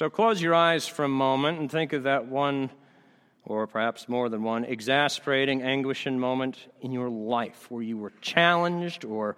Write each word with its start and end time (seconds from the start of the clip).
So 0.00 0.08
close 0.08 0.40
your 0.40 0.54
eyes 0.54 0.88
for 0.88 1.04
a 1.04 1.08
moment 1.08 1.58
and 1.58 1.70
think 1.70 1.92
of 1.92 2.04
that 2.04 2.24
one, 2.24 2.70
or 3.44 3.66
perhaps 3.66 4.08
more 4.08 4.30
than 4.30 4.42
one, 4.42 4.64
exasperating, 4.64 5.60
anguishing 5.60 6.18
moment 6.18 6.56
in 6.80 6.90
your 6.90 7.10
life 7.10 7.70
where 7.70 7.82
you 7.82 7.98
were 7.98 8.14
challenged, 8.22 9.04
or 9.04 9.36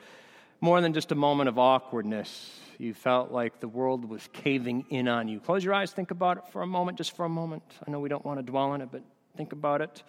more 0.60 0.80
than 0.80 0.92
just 0.92 1.10
a 1.10 1.16
moment 1.16 1.48
of 1.48 1.58
awkwardness. 1.58 2.60
You 2.78 2.94
felt 2.94 3.32
like 3.32 3.58
the 3.58 3.66
world 3.66 4.04
was 4.04 4.28
caving 4.32 4.86
in 4.88 5.08
on 5.08 5.26
you. 5.26 5.40
Close 5.40 5.64
your 5.64 5.74
eyes, 5.74 5.90
think 5.90 6.12
about 6.12 6.36
it 6.36 6.44
for 6.52 6.62
a 6.62 6.66
moment, 6.68 6.96
just 6.96 7.16
for 7.16 7.24
a 7.24 7.28
moment. 7.28 7.64
I 7.84 7.90
know 7.90 7.98
we 7.98 8.08
don't 8.08 8.24
want 8.24 8.38
to 8.38 8.44
dwell 8.44 8.70
on 8.70 8.82
it, 8.82 8.90
but 8.92 9.02
think 9.36 9.50
about 9.50 9.80
it 9.80 10.04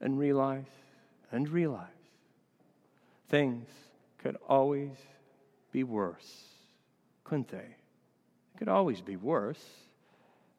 and 0.00 0.18
realize, 0.18 0.64
and 1.30 1.46
realize 1.50 1.84
things 3.28 3.68
could 4.22 4.38
always 4.48 4.92
be 5.70 5.84
worse, 5.84 6.44
couldn't 7.24 7.48
they? 7.48 7.76
Could 8.58 8.68
always 8.68 9.00
be 9.00 9.16
worse. 9.16 9.62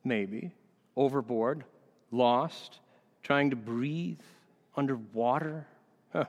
Maybe. 0.03 0.51
Overboard, 0.95 1.63
lost, 2.11 2.79
trying 3.23 3.49
to 3.49 3.55
breathe 3.55 4.19
underwater. 4.75 5.67
Huh. 6.13 6.25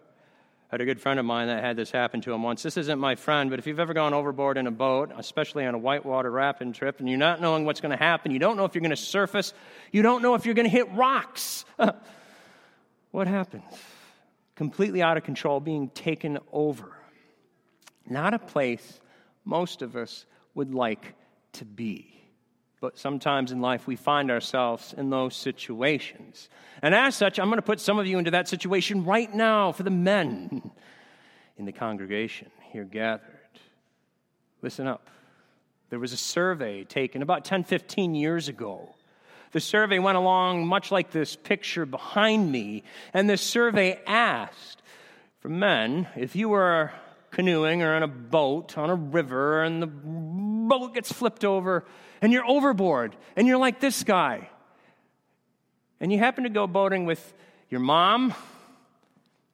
I 0.71 0.75
had 0.75 0.81
a 0.81 0.85
good 0.85 1.01
friend 1.01 1.19
of 1.19 1.27
mine 1.27 1.49
that 1.49 1.63
had 1.63 1.77
this 1.77 1.91
happen 1.91 2.21
to 2.23 2.33
him 2.33 2.43
once. 2.43 2.63
This 2.63 2.77
isn't 2.77 2.99
my 2.99 3.15
friend, 3.15 3.51
but 3.51 3.59
if 3.59 3.67
you've 3.67 3.81
ever 3.81 3.95
gone 3.95 4.13
overboard 4.13 4.59
in 4.59 4.67
a 4.67 4.71
boat, 4.71 5.13
especially 5.17 5.65
on 5.65 5.75
a 5.75 5.79
whitewater 5.79 6.31
rafting 6.31 6.73
trip, 6.73 7.01
and 7.01 7.09
you're 7.09 7.19
not 7.19 7.41
knowing 7.41 7.65
what's 7.65 7.81
going 7.81 7.97
to 7.97 8.03
happen, 8.03 8.33
you 8.33 8.39
don't 8.39 8.57
know 8.57 8.65
if 8.65 8.75
you're 8.75 8.83
going 8.83 8.91
to 8.91 8.97
surface, 8.97 9.55
you 9.93 10.03
don't 10.03 10.23
know 10.23 10.35
if 10.35 10.45
you're 10.45 10.55
going 10.55 10.67
to 10.67 10.71
hit 10.71 10.91
rocks. 10.93 11.65
what 13.11 13.27
happens? 13.27 13.65
Completely 14.57 15.03
out 15.03 15.17
of 15.17 15.25
control, 15.25 15.61
being 15.61 15.89
taken 15.91 16.39
over. 16.53 16.93
Not 18.07 18.35
a 18.35 18.39
place 18.39 19.01
most 19.45 19.81
of 19.81 19.97
us 19.97 20.27
would 20.55 20.75
like 20.75 21.15
to 21.55 21.65
be. 21.65 22.15
But 22.81 22.97
sometimes 22.97 23.51
in 23.51 23.61
life, 23.61 23.87
we 23.87 23.97
find 23.97 24.31
ourselves 24.31 24.95
in 24.97 25.11
those 25.11 25.35
situations. 25.35 26.49
And 26.81 26.95
as 26.95 27.17
such, 27.17 27.39
I'm 27.39 27.49
going 27.49 27.57
to 27.57 27.63
put 27.63 27.81
some 27.81 27.99
of 27.99 28.07
you 28.07 28.19
into 28.19 28.31
that 28.33 28.49
situation 28.49 29.05
right 29.05 29.33
now 29.33 29.73
for 29.73 29.83
the 29.83 29.91
men 29.91 30.71
in 31.57 31.65
the 31.65 31.73
congregation 31.73 32.51
here 32.71 32.85
gathered. 32.85 33.23
Listen 34.63 34.87
up. 34.87 35.09
There 35.91 35.99
was 35.99 36.13
a 36.13 36.19
survey 36.19 36.85
taken 36.85 37.23
about 37.23 37.45
10, 37.45 37.65
15 37.65 38.15
years 38.15 38.49
ago. 38.49 38.95
The 39.53 39.61
survey 39.61 39.99
went 39.99 40.19
along 40.19 40.67
much 40.67 40.93
like 40.93 41.11
this 41.11 41.35
picture 41.35 41.87
behind 41.87 42.53
me, 42.53 42.83
and 43.15 43.29
this 43.29 43.41
survey 43.41 43.99
asked 44.07 44.83
for 45.41 45.49
men 45.49 46.07
if 46.17 46.37
you 46.37 46.51
were 46.51 46.93
canoeing 47.31 47.83
or 47.83 47.97
in 47.97 48.03
a 48.03 48.09
boat 48.09 48.79
on 48.79 48.91
a 48.91 48.95
river 48.95 49.63
and 49.63 49.83
the 49.83 49.87
boat 49.87 50.95
gets 50.95 51.13
flipped 51.13 51.45
over 51.45 51.85
and 52.21 52.33
you're 52.33 52.47
overboard 52.47 53.17
and 53.37 53.47
you're 53.47 53.59
like 53.59 53.81
this 53.81 54.03
guy. 54.05 54.49
And 56.01 56.13
you 56.13 56.19
happen 56.19 56.45
to 56.45 56.51
go 56.51 56.67
boating 56.67 57.07
with 57.07 57.35
your 57.71 57.81
mom 57.81 58.35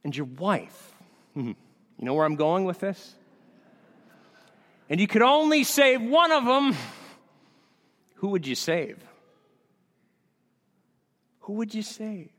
and 0.02 0.14
your 0.17 0.27
wife. 0.27 0.95
Hmm. 1.34 1.52
You 1.98 2.05
know 2.05 2.14
where 2.14 2.27
I'm 2.27 2.36
going 2.36 2.64
with 2.64 2.80
this? 2.80 3.14
And 4.91 5.00
you 5.00 5.06
could 5.06 5.22
only 5.22 5.64
save 5.64 6.02
one 6.02 6.30
of 6.30 6.45
them. 6.45 6.77
Who 8.17 8.28
would 8.28 8.47
you 8.47 8.55
save? 8.55 8.98
Who 11.41 11.55
would 11.55 11.75
you 11.75 11.83
save? 11.83 12.30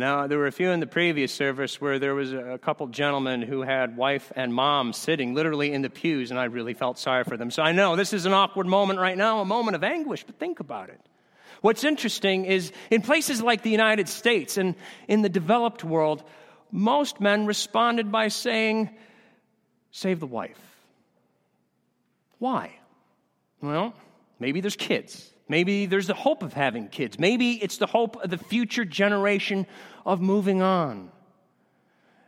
Now, 0.00 0.26
there 0.26 0.38
were 0.38 0.46
a 0.46 0.52
few 0.52 0.70
in 0.70 0.80
the 0.80 0.86
previous 0.86 1.30
service 1.30 1.78
where 1.78 1.98
there 1.98 2.14
was 2.14 2.32
a 2.32 2.58
couple 2.62 2.86
gentlemen 2.86 3.42
who 3.42 3.60
had 3.60 3.98
wife 3.98 4.32
and 4.34 4.52
mom 4.52 4.94
sitting 4.94 5.34
literally 5.34 5.74
in 5.74 5.82
the 5.82 5.90
pews, 5.90 6.30
and 6.30 6.40
I 6.40 6.44
really 6.44 6.72
felt 6.72 6.98
sorry 6.98 7.24
for 7.24 7.36
them. 7.36 7.50
So 7.50 7.62
I 7.62 7.72
know 7.72 7.96
this 7.96 8.14
is 8.14 8.24
an 8.24 8.32
awkward 8.32 8.66
moment 8.66 8.98
right 8.98 9.16
now, 9.16 9.40
a 9.40 9.44
moment 9.44 9.74
of 9.74 9.84
anguish, 9.84 10.24
but 10.24 10.38
think 10.38 10.58
about 10.58 10.88
it. 10.88 10.98
What's 11.60 11.84
interesting 11.84 12.46
is 12.46 12.72
in 12.90 13.02
places 13.02 13.42
like 13.42 13.60
the 13.60 13.70
United 13.70 14.08
States 14.08 14.56
and 14.56 14.74
in 15.06 15.20
the 15.20 15.28
developed 15.28 15.84
world, 15.84 16.24
most 16.72 17.20
men 17.20 17.44
responded 17.44 18.10
by 18.10 18.28
saying, 18.28 18.88
Save 19.90 20.18
the 20.18 20.26
wife. 20.26 20.58
Why? 22.38 22.78
Well, 23.60 23.92
maybe 24.38 24.62
there's 24.62 24.76
kids. 24.76 25.29
Maybe 25.50 25.86
there's 25.86 26.06
the 26.06 26.14
hope 26.14 26.44
of 26.44 26.52
having 26.52 26.86
kids. 26.86 27.18
Maybe 27.18 27.54
it's 27.60 27.78
the 27.78 27.86
hope 27.88 28.22
of 28.22 28.30
the 28.30 28.38
future 28.38 28.84
generation 28.84 29.66
of 30.06 30.20
moving 30.20 30.62
on. 30.62 31.10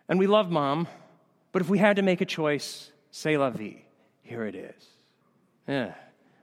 And 0.08 0.18
we 0.18 0.26
love 0.26 0.50
mom, 0.50 0.88
but 1.52 1.62
if 1.62 1.68
we 1.68 1.78
had 1.78 1.96
to 1.96 2.02
make 2.02 2.20
a 2.20 2.24
choice, 2.24 2.90
say 3.12 3.36
la 3.36 3.50
vie. 3.50 3.84
Here 4.24 4.44
it 4.44 4.56
is. 4.56 4.86
Yeah, 5.68 5.94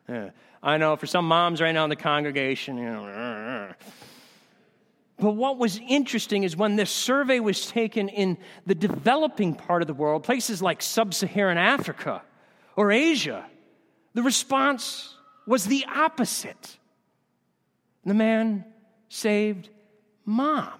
yeah. 0.08 0.30
I 0.64 0.78
know 0.78 0.96
for 0.96 1.06
some 1.06 1.28
moms 1.28 1.60
right 1.60 1.74
now 1.74 1.84
in 1.84 1.90
the 1.90 1.98
congregation, 1.98 2.78
you 2.78 2.86
know. 2.86 3.74
But 5.20 5.32
what 5.32 5.58
was 5.58 5.82
interesting 5.86 6.44
is 6.44 6.56
when 6.56 6.78
this 6.78 6.92
survey 6.92 7.42
was 7.42 7.68
taken 7.68 8.08
in 8.08 8.38
the 8.66 8.74
developing 8.74 9.54
part 9.54 9.82
of 9.82 9.90
the 9.90 9.94
world, 9.94 10.24
places 10.24 10.62
like 10.62 10.82
sub 10.82 11.14
Saharan 11.14 11.58
Africa 11.58 12.22
or 12.78 12.90
Asia, 12.90 13.46
the 14.14 14.24
response 14.24 15.18
was 15.50 15.66
the 15.66 15.84
opposite. 15.94 16.78
The 18.06 18.14
man 18.14 18.66
saved 19.10 19.70
mom. 20.24 20.80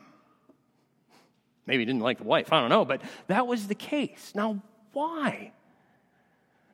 Maybe 1.66 1.82
he 1.82 1.86
didn't 1.86 2.02
like 2.02 2.20
the 2.20 2.24
wife, 2.24 2.54
I 2.54 2.60
don't 2.62 2.70
know, 2.70 2.86
but 2.86 3.02
that 3.28 3.48
was 3.48 3.68
the 3.68 3.74
case. 3.74 4.32
Now, 4.36 4.62
why? 4.94 5.54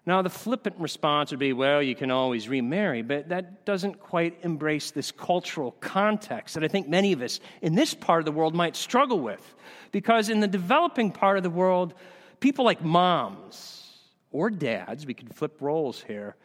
Now, 0.05 0.21
the 0.21 0.29
flippant 0.29 0.75
response 0.77 1.31
would 1.31 1.39
be, 1.39 1.53
well, 1.53 1.81
you 1.81 1.95
can 1.95 2.11
always 2.11 2.49
remarry, 2.49 3.01
but 3.01 3.29
that 3.29 3.65
doesn't 3.65 4.01
quite 4.01 4.39
embrace 4.43 4.91
this 4.91 5.13
cultural 5.13 5.71
context 5.79 6.55
that 6.55 6.65
I 6.65 6.67
think 6.67 6.89
many 6.89 7.13
of 7.13 7.21
us 7.21 7.39
in 7.61 7.75
this 7.75 7.93
part 7.93 8.19
of 8.19 8.25
the 8.25 8.33
world 8.33 8.53
might 8.53 8.75
struggle 8.75 9.21
with. 9.21 9.55
Because 9.93 10.27
in 10.27 10.41
the 10.41 10.49
developing 10.49 11.11
part 11.11 11.37
of 11.37 11.43
the 11.43 11.49
world, 11.49 11.93
people 12.41 12.65
like 12.65 12.83
moms 12.83 13.89
or 14.33 14.49
dads, 14.49 15.05
we 15.05 15.13
could 15.13 15.33
flip 15.33 15.61
roles 15.61 16.03
here, 16.03 16.35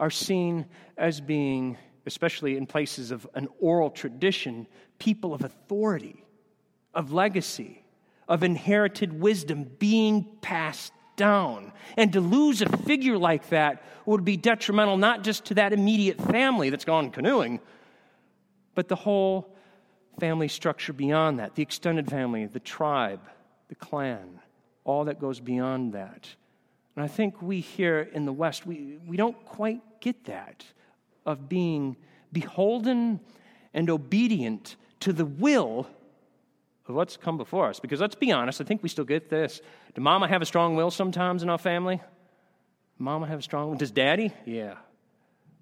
are 0.00 0.10
seen 0.10 0.66
as 0.96 1.20
being, 1.20 1.76
especially 2.06 2.56
in 2.56 2.66
places 2.66 3.10
of 3.10 3.28
an 3.34 3.46
oral 3.60 3.90
tradition, 3.90 4.66
people 4.98 5.34
of 5.34 5.44
authority, 5.44 6.24
of 6.94 7.12
legacy, 7.12 7.84
of 8.26 8.42
inherited 8.42 9.20
wisdom 9.20 9.70
being 9.78 10.26
passed 10.40 10.92
down. 11.16 11.72
And 11.98 12.12
to 12.14 12.20
lose 12.20 12.62
a 12.62 12.68
figure 12.78 13.18
like 13.18 13.50
that 13.50 13.84
would 14.06 14.24
be 14.24 14.38
detrimental 14.38 14.96
not 14.96 15.22
just 15.22 15.44
to 15.46 15.54
that 15.54 15.74
immediate 15.74 16.18
family 16.18 16.70
that's 16.70 16.86
gone 16.86 17.10
canoeing, 17.10 17.60
but 18.74 18.88
the 18.88 18.96
whole 18.96 19.54
family 20.18 20.48
structure 20.48 20.94
beyond 20.94 21.38
that 21.38 21.54
the 21.54 21.62
extended 21.62 22.08
family, 22.08 22.46
the 22.46 22.60
tribe, 22.60 23.20
the 23.68 23.74
clan, 23.74 24.40
all 24.84 25.04
that 25.04 25.20
goes 25.20 25.40
beyond 25.40 25.92
that. 25.92 26.26
And 26.96 27.04
I 27.04 27.08
think 27.08 27.40
we 27.40 27.60
here 27.60 28.08
in 28.12 28.24
the 28.24 28.32
West, 28.32 28.66
we, 28.66 28.98
we 29.06 29.16
don't 29.16 29.44
quite 29.44 29.80
get 30.00 30.24
that 30.24 30.64
of 31.24 31.48
being 31.48 31.96
beholden 32.32 33.20
and 33.72 33.88
obedient 33.88 34.76
to 35.00 35.12
the 35.12 35.24
will 35.24 35.86
of 36.88 36.94
what's 36.94 37.16
come 37.16 37.36
before 37.36 37.68
us. 37.68 37.80
Because 37.80 38.00
let's 38.00 38.14
be 38.14 38.32
honest, 38.32 38.60
I 38.60 38.64
think 38.64 38.82
we 38.82 38.88
still 38.88 39.04
get 39.04 39.30
this. 39.30 39.60
Do 39.94 40.00
mama 40.00 40.28
have 40.28 40.42
a 40.42 40.46
strong 40.46 40.74
will 40.74 40.90
sometimes 40.90 41.42
in 41.42 41.48
our 41.48 41.58
family? 41.58 42.00
Mama 42.98 43.26
have 43.26 43.38
a 43.38 43.42
strong 43.42 43.70
will? 43.70 43.76
Does 43.76 43.90
daddy? 43.90 44.32
Yeah. 44.44 44.74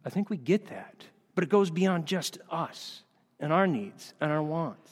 I 0.05 0.11
think 0.11 0.31
we 0.31 0.37
get 0.37 0.69
that. 0.69 1.05
But 1.35 1.45
it 1.45 1.51
goes 1.51 1.71
beyond 1.71 2.07
just 2.07 2.39
us 2.51 3.03
and 3.39 3.53
our 3.53 3.67
needs 3.67 4.15
and 4.21 4.33
our 4.33 4.43
wants. 4.43 4.91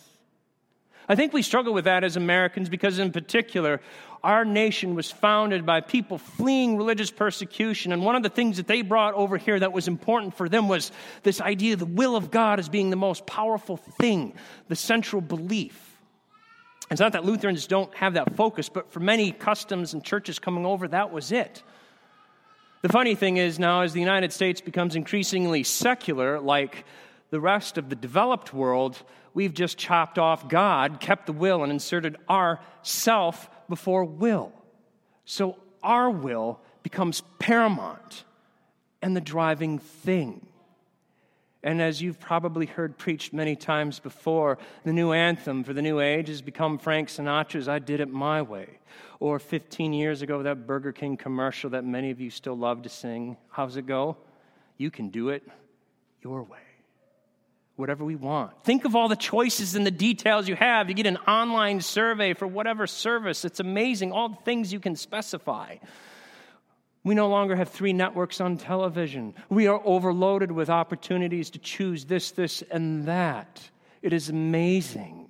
I 1.09 1.15
think 1.15 1.33
we 1.33 1.43
struggle 1.43 1.73
with 1.73 1.85
that 1.85 2.05
as 2.05 2.17
Americans 2.17 2.69
because, 2.69 2.99
in 2.99 3.13
particular, 3.13 3.81
our 4.27 4.45
nation 4.45 4.97
was 4.97 5.09
founded 5.09 5.65
by 5.65 5.81
people 5.81 6.19
fleeing 6.19 6.77
religious 6.77 7.13
persecution. 7.13 7.93
And 7.93 8.05
one 8.05 8.17
of 8.17 8.25
the 8.25 8.29
things 8.29 8.57
that 8.57 8.67
they 8.67 8.83
brought 8.83 9.15
over 9.15 9.37
here 9.37 9.61
that 9.61 9.73
was 9.73 9.87
important 9.87 10.37
for 10.37 10.49
them 10.49 10.67
was 10.67 10.91
this 11.23 11.41
idea 11.41 11.75
of 11.75 11.79
the 11.79 11.87
will 11.87 12.17
of 12.17 12.33
God 12.33 12.59
as 12.59 12.69
being 12.69 12.91
the 12.91 12.97
most 12.97 13.25
powerful 13.25 13.77
thing, 13.77 14.35
the 14.67 14.75
central 14.75 15.23
belief. 15.23 15.81
It's 16.91 17.01
not 17.01 17.13
that 17.13 17.25
Lutherans 17.25 17.69
don't 17.69 17.95
have 17.95 18.15
that 18.15 18.35
focus, 18.35 18.69
but 18.69 18.91
for 18.91 18.99
many 18.99 19.31
customs 19.31 19.95
and 19.95 20.03
churches 20.03 20.41
coming 20.41 20.67
over, 20.67 20.89
that 20.89 21.13
was 21.13 21.31
it. 21.31 21.63
The 22.83 22.89
funny 22.89 23.15
thing 23.15 23.37
is 23.37 23.61
now, 23.61 23.83
as 23.83 23.93
the 23.93 24.01
United 24.01 24.33
States 24.33 24.61
becomes 24.61 24.97
increasingly 24.97 25.63
secular, 25.63 26.41
like 26.41 26.85
the 27.31 27.39
rest 27.39 27.79
of 27.79 27.91
the 27.91 27.97
developed 27.97 28.53
world, 28.53 29.01
we've 29.35 29.55
just 29.55 29.79
chopped 29.79 30.19
off 30.19 30.49
God, 30.49 30.99
kept 30.99 31.27
the 31.27 31.33
will, 31.33 31.63
and 31.63 31.71
inserted 31.71 32.17
our 32.29 32.59
self 32.83 33.49
before 33.69 34.05
will. 34.05 34.53
So 35.25 35.57
our 35.83 36.11
will 36.11 36.61
becomes 36.83 37.23
paramount 37.39 38.25
and 39.03 39.17
the 39.17 39.21
driving 39.21 39.79
thing. 39.79 40.47
And 41.63 41.83
as 41.83 42.01
you've 42.01 42.21
probably 42.21 42.67
heard 42.67 42.97
preached 42.97 43.33
many 43.33 43.57
times 43.57 43.99
before, 43.99 44.59
the 44.85 44.93
new 44.93 45.11
anthem 45.13 45.65
for 45.65 45.73
the 45.73 45.83
new 45.83 45.99
age 45.99 46.29
has 46.29 46.41
become 46.41 46.79
Frank 46.79 47.09
Sinatra's 47.09 47.67
I 47.67 47.81
Did 47.81 48.01
It 48.01 48.09
My 48.09 48.41
Way. 48.41 48.79
Or 49.19 49.39
15 49.41 49.93
years 49.93 50.23
ago, 50.23 50.45
that 50.45 50.67
Burger 50.67 50.93
King 50.93 51.17
commercial 51.17 51.71
that 51.71 51.85
many 51.85 52.11
of 52.11 52.21
you 52.21 52.31
still 52.31 52.57
love 52.57 52.83
to 52.83 52.89
sing. 52.89 53.37
How's 53.51 53.77
it 53.77 53.87
go? 53.87 54.17
You 54.77 54.93
can 54.93 55.09
do 55.09 55.31
it 55.31 55.43
your 56.23 56.45
way. 56.45 56.66
Whatever 57.77 58.05
we 58.05 58.17
want. 58.17 58.65
Think 58.65 58.87
of 58.87 58.97
all 58.97 59.09
the 59.09 59.17
choices 59.17 59.75
and 59.75 59.87
the 59.87 59.91
details 59.91 60.49
you 60.49 60.57
have. 60.57 60.89
You 60.89 60.95
get 60.95 61.07
an 61.07 61.19
online 61.19 61.81
survey 61.83 62.33
for 62.33 62.47
whatever 62.47 62.87
service. 62.87 63.45
It's 63.45 63.61
amazing, 63.61 64.13
all 64.13 64.31
the 64.31 64.39
things 64.45 64.73
you 64.73 64.81
can 64.81 64.97
specify. 64.97 65.77
We 67.05 67.15
no 67.15 67.29
longer 67.29 67.55
have 67.55 67.69
three 67.69 67.93
networks 67.93 68.41
on 68.41 68.57
television. 68.57 69.35
We 69.51 69.67
are 69.67 69.81
overloaded 69.85 70.51
with 70.51 70.71
opportunities 70.71 71.51
to 71.51 71.59
choose 71.59 72.07
this, 72.07 72.31
this, 72.33 72.63
and 72.71 73.05
that. 73.05 73.63
It 74.03 74.13
is 74.13 74.29
amazing. 74.29 75.29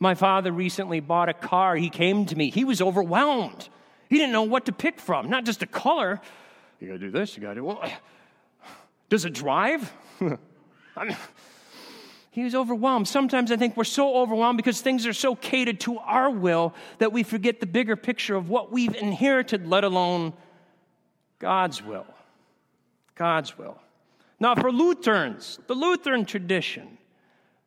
My 0.00 0.14
father 0.14 0.50
recently 0.50 1.00
bought 1.00 1.28
a 1.28 1.34
car. 1.34 1.76
He 1.76 1.88
came 1.88 2.26
to 2.26 2.36
me. 2.36 2.50
He 2.50 2.64
was 2.64 2.82
overwhelmed. 2.82 3.68
He 4.08 4.16
didn't 4.16 4.32
know 4.32 4.42
what 4.42 4.66
to 4.66 4.72
pick 4.72 4.98
from, 4.98 5.30
not 5.30 5.44
just 5.44 5.62
a 5.62 5.66
color. 5.66 6.20
You 6.80 6.88
got 6.88 6.92
to 6.94 6.98
do 6.98 7.10
this, 7.10 7.36
you 7.36 7.42
got 7.42 7.50
to 7.50 7.54
do 7.56 7.64
well. 7.64 7.82
Does 9.08 9.24
it 9.24 9.34
drive? 9.34 9.92
he 12.40 12.44
was 12.44 12.54
overwhelmed. 12.54 13.06
Sometimes 13.06 13.52
I 13.52 13.56
think 13.56 13.76
we're 13.76 13.84
so 13.84 14.16
overwhelmed 14.16 14.56
because 14.56 14.80
things 14.80 15.06
are 15.06 15.12
so 15.12 15.34
catered 15.34 15.78
to 15.80 15.98
our 15.98 16.30
will 16.30 16.74
that 16.96 17.12
we 17.12 17.22
forget 17.22 17.60
the 17.60 17.66
bigger 17.66 17.96
picture 17.96 18.34
of 18.34 18.48
what 18.48 18.72
we've 18.72 18.94
inherited, 18.94 19.66
let 19.66 19.84
alone 19.84 20.32
God's 21.38 21.84
will. 21.84 22.06
God's 23.14 23.58
will. 23.58 23.78
Now, 24.38 24.54
for 24.54 24.72
Lutherans, 24.72 25.58
the 25.66 25.74
Lutheran 25.74 26.24
tradition, 26.24 26.96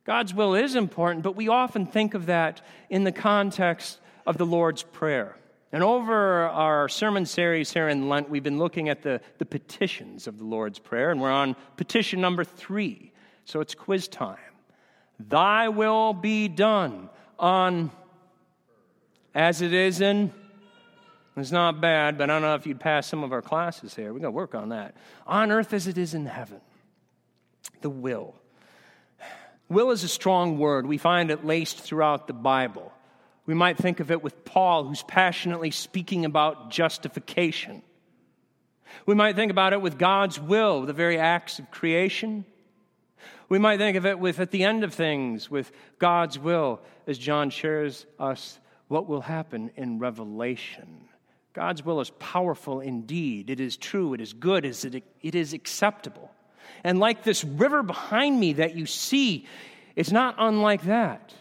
God's 0.05 0.33
will 0.33 0.55
is 0.55 0.73
important, 0.75 1.23
but 1.23 1.35
we 1.35 1.49
often 1.49 1.85
think 1.85 2.15
of 2.15 2.25
that 2.25 2.61
in 2.89 3.03
the 3.03 3.11
context 3.11 3.99
of 4.25 4.39
the 4.39 4.45
Lord's 4.47 4.81
Prayer. 4.81 5.35
And 5.71 5.83
over 5.83 6.47
our 6.47 6.89
sermon 6.89 7.27
series 7.27 7.71
here 7.71 7.89
in 7.89 8.09
Lent, 8.09 8.27
we've 8.27 8.41
been 8.41 8.57
looking 8.57 8.89
at 8.89 9.03
the, 9.03 9.21
the 9.37 9.45
petitions 9.45 10.25
of 10.25 10.39
the 10.39 10.45
Lord's 10.45 10.79
Prayer, 10.79 11.11
and 11.11 11.21
we're 11.21 11.29
on 11.31 11.55
petition 11.77 12.19
number 12.19 12.43
three. 12.43 13.11
So 13.45 13.59
it's 13.59 13.75
quiz 13.75 14.07
time. 14.07 14.37
Thy 15.19 15.69
will 15.69 16.13
be 16.13 16.47
done 16.47 17.09
on 17.39 17.91
as 19.35 19.61
it 19.61 19.73
is 19.73 20.01
in 20.01 20.31
it's 21.35 21.51
not 21.51 21.81
bad, 21.81 22.17
but 22.17 22.29
I 22.29 22.33
don't 22.33 22.43
know 22.43 22.55
if 22.55 22.67
you'd 22.67 22.79
pass 22.79 23.07
some 23.07 23.23
of 23.23 23.31
our 23.31 23.41
classes 23.41 23.95
here. 23.95 24.13
We're 24.13 24.19
going 24.19 24.23
to 24.23 24.31
work 24.31 24.53
on 24.53 24.69
that. 24.69 24.95
On 25.25 25.51
earth 25.51 25.73
as 25.73 25.87
it 25.87 25.97
is 25.97 26.13
in 26.13 26.25
heaven. 26.27 26.61
The 27.81 27.89
will. 27.89 28.35
Will 29.67 29.89
is 29.91 30.03
a 30.03 30.07
strong 30.07 30.59
word. 30.59 30.85
We 30.85 30.99
find 30.99 31.31
it 31.31 31.43
laced 31.43 31.79
throughout 31.79 32.27
the 32.27 32.33
Bible. 32.33 32.91
We 33.47 33.55
might 33.55 33.77
think 33.77 33.99
of 33.99 34.11
it 34.11 34.21
with 34.21 34.45
Paul, 34.45 34.85
who's 34.85 35.01
passionately 35.03 35.71
speaking 35.71 36.23
about 36.23 36.69
justification. 36.69 37.81
We 39.07 39.15
might 39.15 39.35
think 39.35 39.49
about 39.49 39.73
it 39.73 39.81
with 39.81 39.97
God's 39.97 40.39
will, 40.39 40.83
the 40.83 40.93
very 40.93 41.17
acts 41.17 41.57
of 41.57 41.71
creation. 41.71 42.45
We 43.49 43.59
might 43.59 43.77
think 43.77 43.97
of 43.97 44.05
it 44.05 44.19
with, 44.19 44.39
at 44.39 44.51
the 44.51 44.63
end 44.63 44.83
of 44.83 44.93
things, 44.93 45.49
with 45.49 45.71
God's 45.99 46.39
will, 46.39 46.81
as 47.07 47.17
John 47.17 47.49
shares 47.49 48.05
us 48.19 48.59
what 48.87 49.07
will 49.07 49.21
happen 49.21 49.71
in 49.75 49.99
Revelation. 49.99 51.07
God's 51.53 51.85
will 51.85 52.01
is 52.01 52.09
powerful 52.11 52.79
indeed. 52.79 53.49
It 53.49 53.59
is 53.59 53.77
true, 53.77 54.13
it 54.13 54.21
is 54.21 54.33
good, 54.33 54.65
it 54.65 55.35
is 55.35 55.53
acceptable. 55.53 56.31
And 56.83 56.99
like 56.99 57.23
this 57.23 57.43
river 57.43 57.83
behind 57.83 58.39
me 58.39 58.53
that 58.53 58.75
you 58.75 58.85
see, 58.85 59.47
it's 59.95 60.11
not 60.11 60.35
unlike 60.37 60.83
that. 60.83 61.33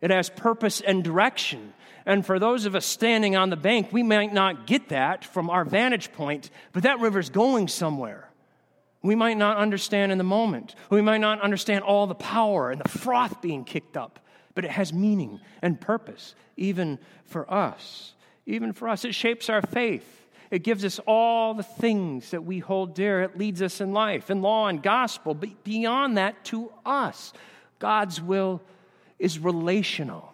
It 0.00 0.10
has 0.10 0.30
purpose 0.30 0.80
and 0.80 1.04
direction. 1.04 1.72
And 2.06 2.24
for 2.24 2.38
those 2.38 2.64
of 2.64 2.74
us 2.74 2.86
standing 2.86 3.36
on 3.36 3.50
the 3.50 3.56
bank, 3.56 3.92
we 3.92 4.02
might 4.02 4.32
not 4.32 4.66
get 4.66 4.88
that 4.88 5.24
from 5.24 5.50
our 5.50 5.64
vantage 5.64 6.12
point, 6.12 6.50
but 6.72 6.82
that 6.82 7.00
river's 7.00 7.30
going 7.30 7.68
somewhere. 7.68 8.29
We 9.02 9.14
might 9.14 9.36
not 9.36 9.56
understand 9.56 10.12
in 10.12 10.18
the 10.18 10.24
moment. 10.24 10.74
We 10.90 11.00
might 11.00 11.20
not 11.20 11.40
understand 11.40 11.84
all 11.84 12.06
the 12.06 12.14
power 12.14 12.70
and 12.70 12.80
the 12.80 12.88
froth 12.88 13.40
being 13.40 13.64
kicked 13.64 13.96
up, 13.96 14.20
but 14.54 14.64
it 14.64 14.70
has 14.70 14.92
meaning 14.92 15.40
and 15.62 15.80
purpose, 15.80 16.34
even 16.56 16.98
for 17.24 17.50
us 17.52 18.14
even 18.50 18.72
for 18.72 18.88
us. 18.88 19.04
It 19.04 19.14
shapes 19.14 19.48
our 19.48 19.62
faith. 19.62 20.28
It 20.50 20.64
gives 20.64 20.84
us 20.84 20.98
all 21.06 21.54
the 21.54 21.62
things 21.62 22.30
that 22.32 22.44
we 22.44 22.58
hold 22.58 22.94
dear. 22.94 23.22
It 23.22 23.38
leads 23.38 23.62
us 23.62 23.80
in 23.80 23.92
life, 23.92 24.30
in 24.30 24.42
law 24.42 24.66
and 24.66 24.82
gospel. 24.82 25.34
But 25.34 25.62
beyond 25.62 26.16
that, 26.18 26.44
to 26.46 26.72
us, 26.84 27.32
God's 27.78 28.20
will 28.20 28.60
is 29.18 29.38
relational. 29.38 30.32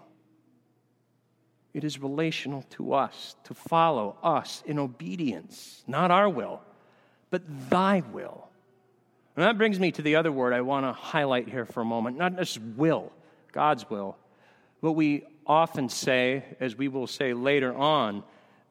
It 1.75 1.85
is 1.85 1.99
relational 1.99 2.63
to 2.71 2.95
us, 2.95 3.37
to 3.45 3.53
follow 3.53 4.17
us 4.23 4.63
in 4.65 4.79
obedience, 4.79 5.85
not 5.87 6.11
our 6.11 6.29
will, 6.29 6.63
but 7.31 7.43
thy 7.69 8.03
will. 8.13 8.49
And 9.37 9.45
that 9.45 9.59
brings 9.59 9.79
me 9.79 9.93
to 9.93 10.03
the 10.03 10.17
other 10.17 10.33
word 10.33 10.55
I 10.55 10.63
want 10.63 10.87
to 10.87 10.93
highlight 10.93 11.49
here 11.49 11.67
for 11.67 11.83
a 11.83 11.85
moment 11.85 12.17
not 12.17 12.37
just 12.37 12.59
will, 12.59 13.13
God's 13.53 13.89
will, 13.89 14.17
but 14.81 14.93
we 14.93 15.25
often 15.47 15.89
say, 15.89 16.45
as 16.59 16.75
we 16.75 16.89
will 16.89 17.07
say 17.07 17.35
later 17.35 17.75
on 17.75 18.25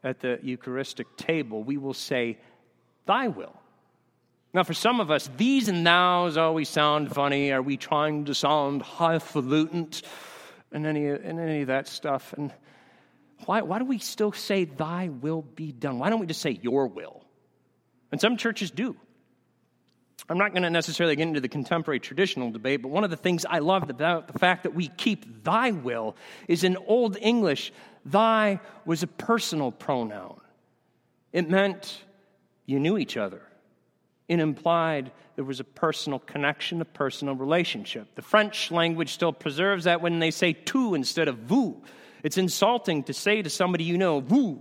at 0.03 0.19
the 0.19 0.39
Eucharistic 0.41 1.15
table, 1.17 1.63
we 1.63 1.77
will 1.77 1.93
say, 1.93 2.37
Thy 3.05 3.27
will. 3.27 3.55
Now, 4.53 4.63
for 4.63 4.73
some 4.73 4.99
of 4.99 5.11
us, 5.11 5.29
these 5.37 5.67
and 5.67 5.85
thous 5.85 6.37
always 6.37 6.69
sound 6.69 7.13
funny. 7.13 7.51
Are 7.51 7.61
we 7.61 7.77
trying 7.77 8.25
to 8.25 8.33
sound 8.33 8.81
highfalutin 8.81 9.89
and 10.71 10.85
any, 10.85 11.07
and 11.07 11.39
any 11.39 11.61
of 11.61 11.67
that 11.67 11.87
stuff? 11.87 12.33
And 12.33 12.51
why, 13.45 13.61
why 13.61 13.79
do 13.79 13.85
we 13.85 13.99
still 13.99 14.31
say, 14.31 14.63
Thy 14.63 15.09
will 15.09 15.41
be 15.41 15.71
done? 15.71 15.99
Why 15.99 16.09
don't 16.09 16.19
we 16.19 16.25
just 16.25 16.41
say, 16.41 16.57
Your 16.61 16.87
will? 16.87 17.23
And 18.11 18.19
some 18.19 18.37
churches 18.37 18.71
do. 18.71 18.95
I'm 20.27 20.37
not 20.37 20.51
going 20.51 20.63
to 20.63 20.69
necessarily 20.69 21.15
get 21.15 21.27
into 21.27 21.41
the 21.41 21.49
contemporary 21.49 21.99
traditional 21.99 22.51
debate, 22.51 22.81
but 22.81 22.89
one 22.89 23.03
of 23.03 23.11
the 23.11 23.17
things 23.17 23.45
I 23.45 23.59
love 23.59 23.89
about 23.89 24.27
the 24.27 24.39
fact 24.39 24.63
that 24.63 24.73
we 24.73 24.87
keep 24.87 25.43
thy 25.43 25.71
will 25.71 26.15
is 26.47 26.63
in 26.63 26.77
Old 26.77 27.17
English, 27.21 27.71
thy 28.05 28.59
was 28.85 29.03
a 29.03 29.07
personal 29.07 29.71
pronoun. 29.71 30.39
It 31.31 31.49
meant 31.49 32.03
you 32.65 32.79
knew 32.79 32.97
each 32.97 33.17
other. 33.17 33.41
It 34.27 34.39
implied 34.39 35.11
there 35.35 35.45
was 35.45 35.59
a 35.59 35.65
personal 35.65 36.17
connection, 36.17 36.81
a 36.81 36.85
personal 36.85 37.35
relationship. 37.35 38.07
The 38.15 38.21
French 38.21 38.71
language 38.71 39.13
still 39.13 39.33
preserves 39.33 39.83
that 39.83 40.01
when 40.01 40.19
they 40.19 40.31
say 40.31 40.53
tu 40.53 40.95
instead 40.95 41.27
of 41.27 41.39
vous. 41.39 41.83
It's 42.23 42.39
insulting 42.39 43.03
to 43.03 43.13
say 43.13 43.43
to 43.43 43.49
somebody 43.49 43.83
you 43.83 43.99
know, 43.99 44.21
vous. 44.21 44.57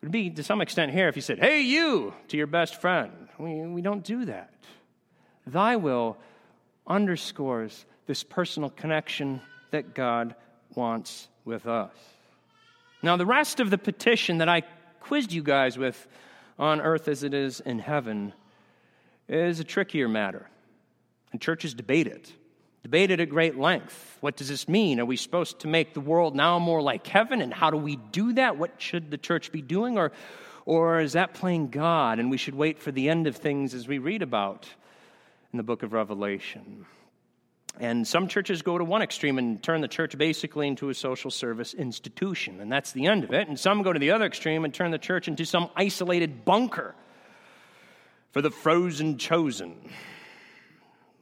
It 0.00 0.06
would 0.06 0.12
be 0.12 0.30
to 0.30 0.44
some 0.44 0.60
extent 0.60 0.92
here 0.92 1.08
if 1.08 1.16
you 1.16 1.22
said, 1.22 1.40
hey, 1.40 1.62
you, 1.62 2.14
to 2.28 2.36
your 2.36 2.46
best 2.46 2.80
friend. 2.80 3.10
We, 3.40 3.66
we 3.66 3.80
don't 3.80 4.04
do 4.04 4.26
that. 4.26 4.52
Thy 5.46 5.76
will 5.76 6.18
underscores 6.86 7.86
this 8.06 8.22
personal 8.22 8.70
connection 8.70 9.40
that 9.70 9.94
God 9.94 10.34
wants 10.74 11.28
with 11.44 11.66
us. 11.66 11.92
Now, 13.02 13.16
the 13.16 13.26
rest 13.26 13.60
of 13.60 13.70
the 13.70 13.78
petition 13.78 14.38
that 14.38 14.48
I 14.48 14.62
quizzed 15.00 15.32
you 15.32 15.42
guys 15.42 15.78
with 15.78 16.06
on 16.58 16.80
earth 16.80 17.08
as 17.08 17.22
it 17.22 17.32
is 17.32 17.60
in 17.60 17.78
heaven 17.78 18.34
is 19.28 19.58
a 19.60 19.64
trickier 19.64 20.08
matter. 20.08 20.46
And 21.32 21.40
churches 21.40 21.72
debate 21.72 22.06
it, 22.06 22.32
debate 22.82 23.10
it 23.10 23.20
at 23.20 23.30
great 23.30 23.56
length. 23.56 24.18
What 24.20 24.36
does 24.36 24.48
this 24.48 24.68
mean? 24.68 25.00
Are 25.00 25.06
we 25.06 25.16
supposed 25.16 25.60
to 25.60 25.68
make 25.68 25.94
the 25.94 26.00
world 26.00 26.34
now 26.34 26.58
more 26.58 26.82
like 26.82 27.06
heaven? 27.06 27.40
And 27.40 27.54
how 27.54 27.70
do 27.70 27.76
we 27.78 27.96
do 27.96 28.34
that? 28.34 28.58
What 28.58 28.72
should 28.78 29.10
the 29.10 29.18
church 29.18 29.52
be 29.52 29.62
doing? 29.62 29.96
Or, 29.96 30.12
or 30.64 31.00
is 31.00 31.12
that 31.12 31.34
playing 31.34 31.68
God 31.68 32.18
and 32.18 32.30
we 32.30 32.36
should 32.36 32.54
wait 32.54 32.78
for 32.78 32.92
the 32.92 33.08
end 33.08 33.26
of 33.26 33.36
things 33.36 33.74
as 33.74 33.88
we 33.88 33.98
read 33.98 34.22
about 34.22 34.68
in 35.52 35.56
the 35.56 35.62
book 35.62 35.82
of 35.82 35.92
Revelation. 35.92 36.86
And 37.78 38.06
some 38.06 38.28
churches 38.28 38.62
go 38.62 38.76
to 38.76 38.84
one 38.84 39.00
extreme 39.00 39.38
and 39.38 39.62
turn 39.62 39.80
the 39.80 39.88
church 39.88 40.18
basically 40.18 40.66
into 40.66 40.90
a 40.90 40.94
social 40.94 41.30
service 41.30 41.72
institution, 41.72 42.60
and 42.60 42.70
that's 42.70 42.92
the 42.92 43.06
end 43.06 43.24
of 43.24 43.32
it. 43.32 43.48
And 43.48 43.58
some 43.58 43.82
go 43.82 43.92
to 43.92 43.98
the 43.98 44.10
other 44.10 44.26
extreme 44.26 44.64
and 44.64 44.74
turn 44.74 44.90
the 44.90 44.98
church 44.98 45.28
into 45.28 45.46
some 45.46 45.70
isolated 45.76 46.44
bunker 46.44 46.94
for 48.32 48.42
the 48.42 48.50
frozen 48.50 49.18
chosen. 49.18 49.76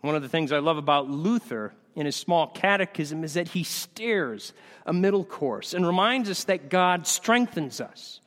One 0.01 0.15
of 0.15 0.23
the 0.23 0.29
things 0.29 0.53
I 0.53 0.59
love 0.59 0.79
about 0.79 1.09
Luther 1.09 1.75
in 1.95 2.07
his 2.07 2.17
small 2.17 2.49
catechism 2.49 3.25
is 3.25 3.35
that 3.35 3.49
he 3.49 3.65
steers 3.65 4.53
a 4.87 4.93
middle 4.93 5.25
course 5.25 5.75
and 5.75 5.87
reminds 5.87 6.31
us 6.31 6.45
that 6.45 6.71
God 6.71 7.07
strengthens 7.07 7.81
us. 7.81 8.21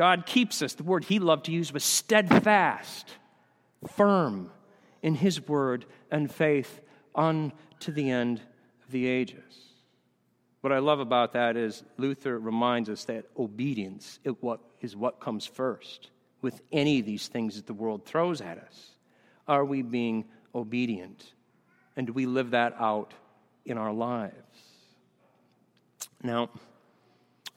God 0.00 0.24
keeps 0.24 0.62
us. 0.62 0.72
The 0.72 0.82
word 0.82 1.04
he 1.04 1.18
loved 1.18 1.44
to 1.44 1.52
use 1.52 1.74
was 1.74 1.84
steadfast, 1.84 3.06
firm, 3.96 4.50
in 5.02 5.14
his 5.14 5.46
word 5.46 5.84
and 6.10 6.32
faith 6.32 6.80
unto 7.14 7.92
the 7.92 8.08
end 8.08 8.40
of 8.82 8.92
the 8.92 9.06
ages. 9.06 9.58
What 10.62 10.72
I 10.72 10.78
love 10.78 11.00
about 11.00 11.34
that 11.34 11.58
is 11.58 11.84
Luther 11.98 12.38
reminds 12.38 12.88
us 12.88 13.04
that 13.04 13.26
obedience 13.38 14.18
is 14.80 14.96
what 14.96 15.20
comes 15.20 15.44
first 15.44 16.08
with 16.40 16.62
any 16.72 17.00
of 17.00 17.04
these 17.04 17.28
things 17.28 17.56
that 17.56 17.66
the 17.66 17.74
world 17.74 18.06
throws 18.06 18.40
at 18.40 18.56
us. 18.56 18.92
Are 19.46 19.66
we 19.66 19.82
being 19.82 20.24
obedient? 20.54 21.30
And 21.94 22.06
do 22.06 22.14
we 22.14 22.24
live 22.24 22.52
that 22.52 22.74
out 22.80 23.12
in 23.66 23.76
our 23.76 23.92
lives? 23.92 24.34
Now, 26.22 26.48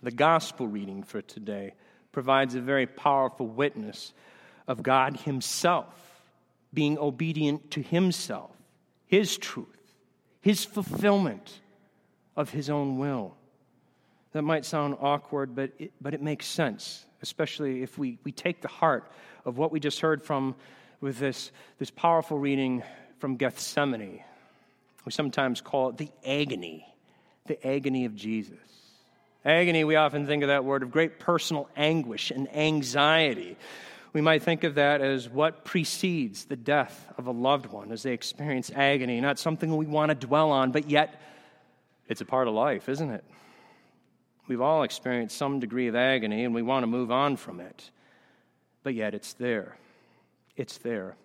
the 0.01 0.11
gospel 0.11 0.67
reading 0.67 1.03
for 1.03 1.21
today 1.21 1.75
provides 2.13 2.55
a 2.55 2.61
very 2.61 2.87
powerful 2.87 3.47
witness 3.47 4.13
of 4.67 4.81
God 4.81 5.17
Himself 5.17 6.03
being 6.73 6.97
obedient 6.97 7.71
to 7.71 7.81
himself, 7.81 8.51
his 9.05 9.37
truth, 9.37 9.67
his 10.41 10.65
fulfillment 10.65 11.61
of 12.35 12.49
his 12.49 12.69
own 12.69 12.97
will. 12.97 13.35
That 14.31 14.41
might 14.41 14.65
sound 14.65 14.97
awkward, 14.99 15.55
but 15.55 15.71
it, 15.77 15.91
but 16.01 16.15
it 16.15 16.21
makes 16.21 16.47
sense, 16.47 17.05
especially 17.21 17.83
if 17.83 17.97
we, 17.97 18.17
we 18.23 18.31
take 18.31 18.61
the 18.61 18.67
heart 18.67 19.11
of 19.45 19.57
what 19.57 19.71
we 19.71 19.79
just 19.79 19.99
heard 19.99 20.23
from 20.23 20.55
with 20.99 21.19
this, 21.19 21.51
this 21.77 21.91
powerful 21.91 22.39
reading 22.39 22.81
from 23.19 23.35
Gethsemane. 23.35 24.23
We 25.05 25.11
sometimes 25.11 25.61
call 25.61 25.89
it 25.89 25.97
the 25.97 26.09
agony, 26.25 26.87
the 27.45 27.65
agony 27.67 28.05
of 28.05 28.15
Jesus. 28.15 28.57
Agony, 29.45 29.83
we 29.83 29.95
often 29.97 30.25
think 30.25 30.43
of 30.43 30.47
that 30.47 30.63
word 30.63 30.83
of 30.83 30.91
great 30.91 31.19
personal 31.19 31.69
anguish 31.75 32.31
and 32.31 32.53
anxiety. 32.55 33.57
We 34.13 34.21
might 34.21 34.43
think 34.43 34.63
of 34.63 34.75
that 34.75 35.01
as 35.01 35.27
what 35.27 35.65
precedes 35.65 36.45
the 36.45 36.55
death 36.55 37.11
of 37.17 37.27
a 37.27 37.31
loved 37.31 37.65
one 37.65 37.91
as 37.91 38.03
they 38.03 38.13
experience 38.13 38.71
agony, 38.73 39.19
not 39.19 39.39
something 39.39 39.75
we 39.75 39.85
want 39.85 40.09
to 40.09 40.15
dwell 40.15 40.51
on, 40.51 40.71
but 40.71 40.89
yet 40.89 41.19
it's 42.07 42.21
a 42.21 42.25
part 42.25 42.47
of 42.47 42.53
life, 42.53 42.87
isn't 42.87 43.09
it? 43.09 43.23
We've 44.47 44.61
all 44.61 44.83
experienced 44.83 45.37
some 45.37 45.59
degree 45.59 45.87
of 45.87 45.95
agony 45.95 46.45
and 46.45 46.53
we 46.53 46.61
want 46.61 46.83
to 46.83 46.87
move 46.87 47.11
on 47.11 47.35
from 47.35 47.59
it, 47.59 47.89
but 48.83 48.93
yet 48.93 49.13
it's 49.13 49.33
there. 49.33 49.77
It's 50.55 50.77
there. 50.77 51.15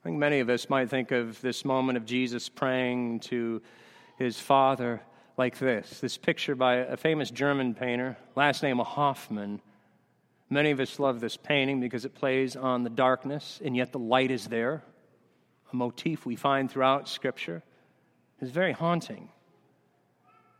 I 0.00 0.02
think 0.04 0.18
many 0.18 0.40
of 0.40 0.48
us 0.48 0.70
might 0.70 0.90
think 0.90 1.10
of 1.10 1.40
this 1.40 1.64
moment 1.64 1.96
of 1.96 2.06
Jesus 2.06 2.48
praying 2.48 3.20
to 3.20 3.60
his 4.16 4.38
Father 4.38 5.02
like 5.36 5.58
this 5.58 6.00
this 6.00 6.16
picture 6.16 6.54
by 6.54 6.76
a 6.76 6.96
famous 6.96 7.30
German 7.30 7.74
painter, 7.74 8.16
last 8.36 8.62
name 8.62 8.78
Hofmann. 8.78 9.60
Many 10.50 10.70
of 10.70 10.80
us 10.80 10.98
love 10.98 11.20
this 11.20 11.36
painting 11.36 11.80
because 11.80 12.04
it 12.04 12.14
plays 12.14 12.54
on 12.54 12.84
the 12.84 12.90
darkness, 12.90 13.60
and 13.64 13.76
yet 13.76 13.92
the 13.92 13.98
light 13.98 14.30
is 14.30 14.46
there. 14.46 14.84
A 15.72 15.76
motif 15.76 16.26
we 16.26 16.36
find 16.36 16.70
throughout 16.70 17.08
Scripture 17.08 17.62
It's 18.40 18.50
very 18.50 18.72
haunting. 18.72 19.30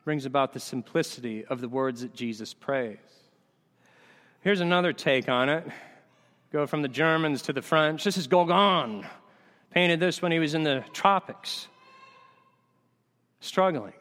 Brings 0.04 0.26
about 0.26 0.52
the 0.52 0.60
simplicity 0.60 1.44
of 1.46 1.60
the 1.60 1.68
words 1.68 2.02
that 2.02 2.14
Jesus 2.14 2.52
prays. 2.52 2.98
Here's 4.40 4.60
another 4.60 4.92
take 4.92 5.28
on 5.28 5.48
it. 5.48 5.66
Go 6.52 6.66
from 6.66 6.82
the 6.82 6.88
Germans 6.88 7.42
to 7.42 7.52
the 7.52 7.62
French. 7.62 8.04
This 8.04 8.18
is 8.18 8.26
Gauguin. 8.26 9.06
Painted 9.70 10.00
this 10.00 10.20
when 10.20 10.30
he 10.30 10.38
was 10.38 10.54
in 10.54 10.62
the 10.62 10.84
tropics, 10.92 11.68
struggling. 13.40 13.94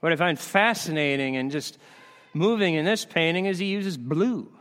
What 0.00 0.12
I 0.12 0.16
find 0.16 0.38
fascinating 0.38 1.36
and 1.36 1.50
just 1.50 1.78
moving 2.34 2.74
in 2.74 2.84
this 2.84 3.04
painting 3.04 3.46
is 3.46 3.58
he 3.58 3.66
uses 3.66 3.96
blue, 3.96 4.52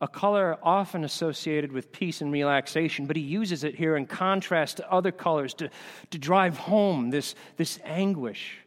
a 0.00 0.08
color 0.08 0.58
often 0.62 1.04
associated 1.04 1.72
with 1.72 1.92
peace 1.92 2.20
and 2.20 2.32
relaxation, 2.32 3.06
but 3.06 3.16
he 3.16 3.22
uses 3.22 3.64
it 3.64 3.74
here 3.74 3.96
in 3.96 4.06
contrast 4.06 4.78
to 4.78 4.92
other 4.92 5.12
colors 5.12 5.54
to, 5.54 5.70
to 6.10 6.18
drive 6.18 6.58
home 6.58 7.10
this, 7.10 7.34
this 7.56 7.78
anguish 7.84 8.58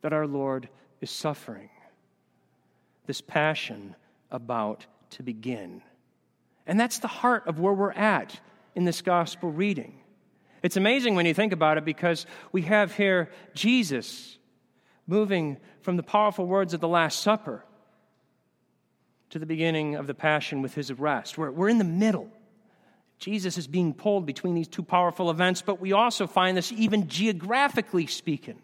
that 0.00 0.12
our 0.12 0.26
Lord 0.26 0.68
is 1.00 1.10
suffering, 1.10 1.70
this 3.06 3.20
passion 3.20 3.94
about 4.30 4.86
to 5.10 5.22
begin. 5.22 5.82
And 6.66 6.80
that's 6.80 7.00
the 7.00 7.08
heart 7.08 7.46
of 7.46 7.60
where 7.60 7.74
we're 7.74 7.92
at 7.92 8.38
in 8.74 8.84
this 8.84 9.02
gospel 9.02 9.50
reading. 9.50 10.00
It's 10.62 10.78
amazing 10.78 11.14
when 11.14 11.26
you 11.26 11.34
think 11.34 11.52
about 11.52 11.76
it 11.76 11.84
because 11.84 12.24
we 12.50 12.62
have 12.62 12.94
here 12.94 13.30
Jesus 13.54 14.38
moving 15.06 15.58
from 15.82 15.96
the 15.96 16.02
powerful 16.02 16.46
words 16.46 16.74
of 16.74 16.80
the 16.80 16.88
Last 16.88 17.20
Supper 17.20 17.64
to 19.30 19.38
the 19.38 19.46
beginning 19.46 19.96
of 19.96 20.06
the 20.06 20.14
Passion 20.14 20.62
with 20.62 20.74
his 20.74 20.90
arrest. 20.90 21.36
We're, 21.36 21.50
we're 21.50 21.68
in 21.68 21.78
the 21.78 21.84
middle. 21.84 22.30
Jesus 23.18 23.58
is 23.58 23.66
being 23.66 23.94
pulled 23.94 24.26
between 24.26 24.54
these 24.54 24.68
two 24.68 24.82
powerful 24.82 25.30
events, 25.30 25.62
but 25.62 25.80
we 25.80 25.92
also 25.92 26.26
find 26.26 26.56
this 26.56 26.72
even 26.72 27.08
geographically 27.08 28.06
speaking. 28.06 28.60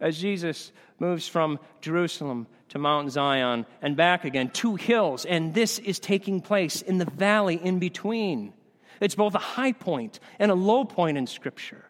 As 0.00 0.18
Jesus 0.18 0.72
moves 0.98 1.28
from 1.28 1.58
Jerusalem 1.80 2.46
to 2.70 2.78
Mount 2.78 3.12
Zion 3.12 3.66
and 3.80 3.96
back 3.96 4.24
again, 4.24 4.50
two 4.50 4.74
hills, 4.74 5.24
and 5.24 5.54
this 5.54 5.78
is 5.78 5.98
taking 5.98 6.40
place 6.40 6.82
in 6.82 6.98
the 6.98 7.04
valley 7.04 7.56
in 7.56 7.78
between. 7.78 8.52
It's 9.00 9.14
both 9.14 9.34
a 9.34 9.38
high 9.38 9.72
point 9.72 10.20
and 10.38 10.50
a 10.50 10.54
low 10.54 10.84
point 10.84 11.18
in 11.18 11.26
Scripture. 11.26 11.84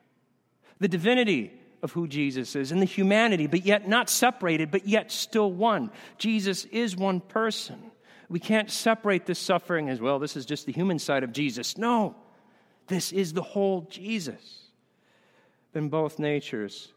The 0.80 0.88
divinity 0.88 1.52
of 1.84 1.92
who 1.92 2.08
Jesus 2.08 2.56
is 2.56 2.72
and 2.72 2.80
the 2.80 2.86
humanity, 2.86 3.46
but 3.46 3.66
yet 3.66 3.86
not 3.86 4.08
separated, 4.08 4.70
but 4.70 4.88
yet 4.88 5.12
still 5.12 5.52
one. 5.52 5.90
Jesus 6.16 6.64
is 6.64 6.96
one 6.96 7.20
person. 7.20 7.78
We 8.30 8.40
can't 8.40 8.70
separate 8.70 9.26
this 9.26 9.38
suffering 9.38 9.90
as 9.90 10.00
well. 10.00 10.18
This 10.18 10.34
is 10.34 10.46
just 10.46 10.64
the 10.64 10.72
human 10.72 10.98
side 10.98 11.22
of 11.22 11.30
Jesus. 11.30 11.76
No, 11.76 12.16
this 12.86 13.12
is 13.12 13.34
the 13.34 13.42
whole 13.42 13.82
Jesus. 13.90 14.62
Then 15.74 15.90
both 15.90 16.18
natures 16.18 16.90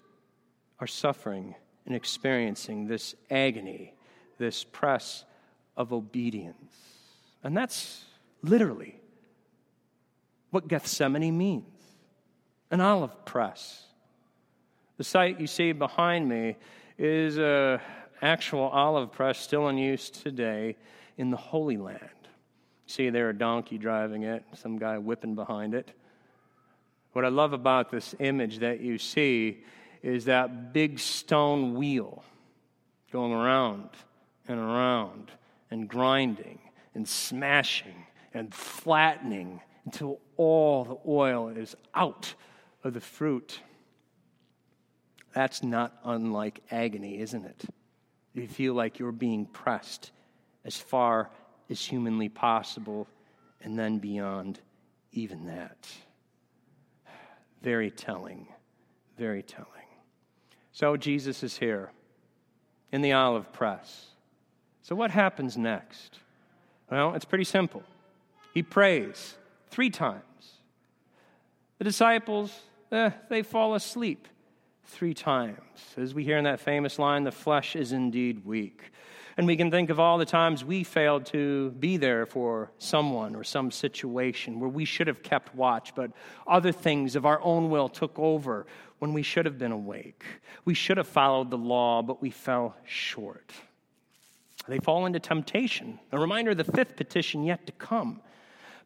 are 0.79 0.87
suffering 0.87 1.53
and 1.85 1.93
experiencing 1.93 2.87
this 2.87 3.13
agony, 3.29 3.93
this 4.37 4.63
press 4.63 5.25
of 5.75 5.91
obedience. 5.91 6.73
And 7.43 7.57
that's 7.57 8.05
literally 8.41 8.95
what 10.51 10.69
Gethsemane 10.69 11.37
means 11.37 11.65
an 12.71 12.79
olive 12.79 13.25
press. 13.25 13.83
The 14.97 15.03
site 15.03 15.39
you 15.39 15.45
see 15.45 15.73
behind 15.73 16.27
me 16.27 16.55
is 16.97 17.37
an 17.37 17.79
actual 18.21 18.63
olive 18.63 19.11
press 19.11 19.37
still 19.37 19.67
in 19.69 19.77
use 19.77 20.09
today 20.09 20.75
in 21.17 21.29
the 21.29 21.37
Holy 21.37 21.77
Land. 21.77 22.01
See 22.87 23.09
there 23.09 23.29
a 23.29 23.37
donkey 23.37 23.77
driving 23.77 24.23
it, 24.23 24.43
some 24.55 24.79
guy 24.79 24.97
whipping 24.97 25.35
behind 25.35 25.75
it. 25.75 25.91
What 27.13 27.25
I 27.25 27.29
love 27.29 27.53
about 27.53 27.91
this 27.91 28.15
image 28.19 28.59
that 28.59 28.79
you 28.79 28.97
see 28.97 29.63
is 30.01 30.25
that 30.25 30.73
big 30.73 30.97
stone 30.97 31.75
wheel 31.75 32.23
going 33.11 33.33
around 33.33 33.89
and 34.47 34.59
around 34.59 35.31
and 35.69 35.87
grinding 35.87 36.59
and 36.95 37.07
smashing 37.07 38.05
and 38.33 38.53
flattening 38.53 39.61
until 39.85 40.19
all 40.37 40.83
the 40.85 40.97
oil 41.07 41.49
is 41.49 41.75
out 41.93 42.33
of 42.83 42.93
the 42.93 43.01
fruit. 43.01 43.59
That's 45.37 45.61
not 45.61 45.93
unlike 46.03 46.63
agony, 46.71 47.19
isn't 47.19 47.45
it? 47.45 47.65
You 48.33 48.47
feel 48.47 48.73
like 48.73 48.97
you're 48.97 49.11
being 49.11 49.45
pressed 49.45 50.09
as 50.65 50.77
far 50.77 51.29
as 51.69 51.79
humanly 51.79 52.27
possible 52.27 53.07
and 53.61 53.77
then 53.77 53.99
beyond 53.99 54.59
even 55.11 55.45
that. 55.45 55.87
Very 57.61 57.91
telling, 57.91 58.47
very 59.15 59.43
telling. 59.43 59.69
So 60.71 60.97
Jesus 60.97 61.43
is 61.43 61.55
here 61.55 61.91
in 62.91 63.03
the 63.03 63.13
olive 63.13 63.53
press. 63.53 64.07
So, 64.81 64.95
what 64.95 65.11
happens 65.11 65.55
next? 65.55 66.17
Well, 66.89 67.13
it's 67.13 67.25
pretty 67.25 67.43
simple. 67.43 67.83
He 68.55 68.63
prays 68.63 69.35
three 69.69 69.91
times. 69.91 70.23
The 71.77 71.83
disciples, 71.83 72.59
eh, 72.91 73.11
they 73.29 73.43
fall 73.43 73.75
asleep 73.75 74.27
three 74.87 75.13
times. 75.13 75.59
As 75.97 76.13
we 76.13 76.23
hear 76.23 76.37
in 76.37 76.45
that 76.45 76.59
famous 76.59 76.97
line, 76.97 77.23
the 77.23 77.31
flesh 77.31 77.75
is 77.75 77.91
indeed 77.91 78.45
weak. 78.45 78.81
And 79.37 79.45
we 79.45 79.55
can 79.55 79.69
think 79.69 79.91
of 79.91 79.99
all 79.99 80.17
the 80.17 80.25
times 80.25 80.65
we 80.65 80.83
failed 80.83 81.27
to 81.27 81.69
be 81.71 81.97
there 81.97 82.25
for 82.25 82.71
someone 82.79 83.35
or 83.35 83.43
some 83.43 83.69
situation 83.69 84.59
where 84.59 84.69
we 84.69 84.83
should 84.83 85.05
have 85.05 85.21
kept 85.21 85.53
watch, 85.53 85.93
but 85.93 86.11
other 86.47 86.71
things 86.71 87.15
of 87.15 87.25
our 87.25 87.39
own 87.41 87.69
will 87.69 87.87
took 87.87 88.17
over 88.17 88.65
when 88.97 89.13
we 89.13 89.21
should 89.21 89.45
have 89.45 89.59
been 89.59 89.71
awake. 89.71 90.25
We 90.65 90.73
should 90.73 90.97
have 90.97 91.07
followed 91.07 91.51
the 91.51 91.57
law, 91.57 92.01
but 92.01 92.19
we 92.19 92.31
fell 92.31 92.75
short. 92.83 93.51
They 94.67 94.79
fall 94.79 95.05
into 95.05 95.19
temptation. 95.19 95.99
A 96.11 96.19
reminder 96.19 96.51
of 96.51 96.57
the 96.57 96.63
fifth 96.63 96.95
petition 96.95 97.43
yet 97.43 97.67
to 97.67 97.71
come. 97.73 98.21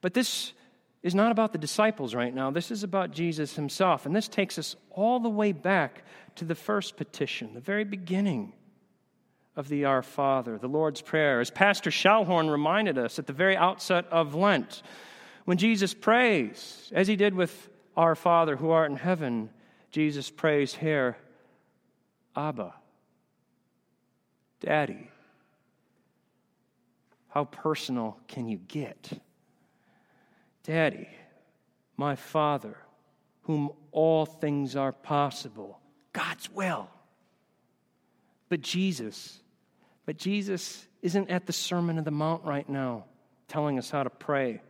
But 0.01 0.13
this 0.13 0.51
is 1.03 1.15
not 1.15 1.31
about 1.31 1.51
the 1.51 1.57
disciples 1.57 2.13
right 2.13 2.33
now. 2.33 2.51
This 2.51 2.69
is 2.69 2.83
about 2.83 3.11
Jesus 3.11 3.55
himself. 3.55 4.05
And 4.05 4.15
this 4.15 4.27
takes 4.27 4.59
us 4.59 4.75
all 4.91 5.19
the 5.19 5.29
way 5.29 5.51
back 5.51 6.03
to 6.35 6.45
the 6.45 6.55
first 6.55 6.95
petition, 6.95 7.53
the 7.53 7.59
very 7.59 7.83
beginning 7.83 8.53
of 9.55 9.67
the 9.67 9.85
Our 9.85 10.03
Father, 10.03 10.57
the 10.57 10.67
Lord's 10.67 11.01
Prayer. 11.01 11.39
As 11.39 11.49
Pastor 11.49 11.89
Schallhorn 11.89 12.49
reminded 12.49 12.97
us 12.97 13.17
at 13.19 13.27
the 13.27 13.33
very 13.33 13.57
outset 13.57 14.05
of 14.11 14.35
Lent, 14.35 14.83
when 15.45 15.57
Jesus 15.57 15.93
prays, 15.93 16.91
as 16.93 17.07
he 17.07 17.15
did 17.15 17.33
with 17.33 17.69
Our 17.97 18.15
Father 18.15 18.55
who 18.55 18.69
art 18.69 18.91
in 18.91 18.97
heaven, 18.97 19.49
Jesus 19.89 20.29
prays 20.29 20.73
here, 20.73 21.17
Abba, 22.35 22.73
Daddy. 24.61 25.09
How 27.29 27.45
personal 27.45 28.17
can 28.27 28.47
you 28.47 28.57
get? 28.57 29.11
Daddy, 30.63 31.07
my 31.97 32.15
Father, 32.15 32.77
whom 33.43 33.71
all 33.91 34.25
things 34.25 34.75
are 34.75 34.91
possible, 34.91 35.79
God's 36.13 36.49
will. 36.51 36.89
But 38.49 38.61
Jesus, 38.61 39.39
but 40.05 40.17
Jesus 40.17 40.85
isn't 41.01 41.29
at 41.29 41.45
the 41.45 41.53
Sermon 41.53 41.97
of 41.97 42.05
the 42.05 42.11
Mount 42.11 42.43
right 42.43 42.67
now 42.67 43.05
telling 43.47 43.77
us 43.77 43.89
how 43.89 44.03
to 44.03 44.09
pray. 44.09 44.61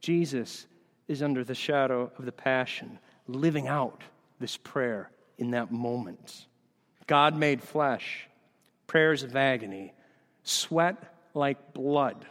Jesus 0.00 0.66
is 1.08 1.22
under 1.22 1.44
the 1.44 1.54
shadow 1.54 2.10
of 2.18 2.24
the 2.24 2.32
passion, 2.32 2.98
living 3.26 3.66
out 3.66 4.02
this 4.38 4.56
prayer 4.56 5.10
in 5.38 5.52
that 5.52 5.72
moment. 5.72 6.46
God 7.06 7.36
made 7.36 7.62
flesh, 7.62 8.28
prayers 8.86 9.22
of 9.22 9.34
agony, 9.34 9.92
sweat 10.42 10.96
like 11.34 11.72
blood. 11.72 12.26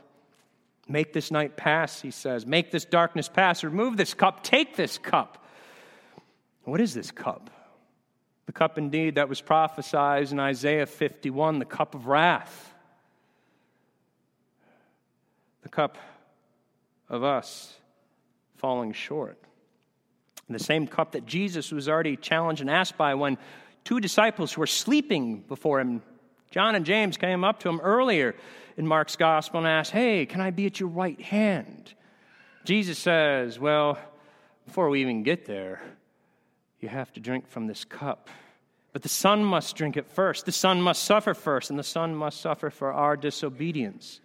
Make 0.88 1.14
this 1.14 1.32
night 1.32 1.58
pass, 1.58 2.02
he 2.02 2.12
says. 2.12 2.46
Make 2.46 2.72
this 2.72 2.86
darkness 2.86 3.28
pass. 3.28 3.64
Remove 3.64 3.98
this 3.98 4.14
cup. 4.14 4.44
Take 4.44 4.76
this 4.76 4.98
cup. 4.98 5.44
What 6.64 6.80
is 6.80 6.94
this 6.94 7.12
cup? 7.12 7.50
The 8.46 8.52
cup, 8.52 8.78
indeed, 8.78 9.16
that 9.16 9.28
was 9.28 9.42
prophesied 9.42 10.32
in 10.32 10.40
Isaiah 10.40 10.86
51, 10.86 11.60
the 11.60 11.66
cup 11.66 11.96
of 11.96 12.08
wrath. 12.08 12.74
The 15.64 15.70
cup 15.70 15.98
of 17.10 17.24
us 17.24 17.74
falling 18.58 18.94
short. 18.94 19.40
The 20.48 20.60
same 20.60 20.86
cup 20.86 21.14
that 21.14 21.26
Jesus 21.26 21.72
was 21.72 21.90
already 21.90 22.16
challenged 22.18 22.62
and 22.62 22.70
asked 22.70 22.98
by 22.98 23.16
when 23.16 23.40
two 23.84 24.00
disciples 24.00 24.54
who 24.54 24.62
were 24.62 24.68
sleeping 24.68 25.40
before 25.40 25.80
him, 25.80 26.04
John 26.52 26.76
and 26.76 26.86
James, 26.86 27.18
came 27.18 27.44
up 27.44 27.60
to 27.62 27.70
him 27.70 27.80
earlier 27.82 28.36
in 28.78 28.88
Mark's 28.88 29.16
gospel 29.16 29.60
and 29.60 29.68
asked, 29.68 29.92
Hey, 29.92 30.26
can 30.26 30.42
I 30.42 30.52
be 30.52 30.66
at 30.66 30.80
your 30.80 30.90
right 30.90 31.20
hand? 31.20 31.94
Jesus 32.64 32.98
says, 32.98 33.60
Well, 33.60 33.98
before 34.66 34.90
we 34.90 35.02
even 35.02 35.24
get 35.24 35.46
there, 35.46 35.82
you 36.80 36.90
have 36.90 37.12
to 37.14 37.20
drink 37.20 37.48
from 37.48 37.68
this 37.68 37.86
cup. 37.86 38.30
But 38.94 39.02
the 39.02 39.10
Son 39.10 39.44
must 39.44 39.76
drink 39.76 39.98
it 39.98 40.08
first. 40.08 40.46
The 40.46 40.52
Son 40.52 40.82
must 40.82 41.04
suffer 41.04 41.34
first, 41.34 41.70
and 41.70 41.78
the 41.78 41.84
Son 41.84 42.16
must 42.16 42.40
suffer 42.40 42.70
for 42.70 42.94
our 42.94 43.18
disobedience, 43.18 44.22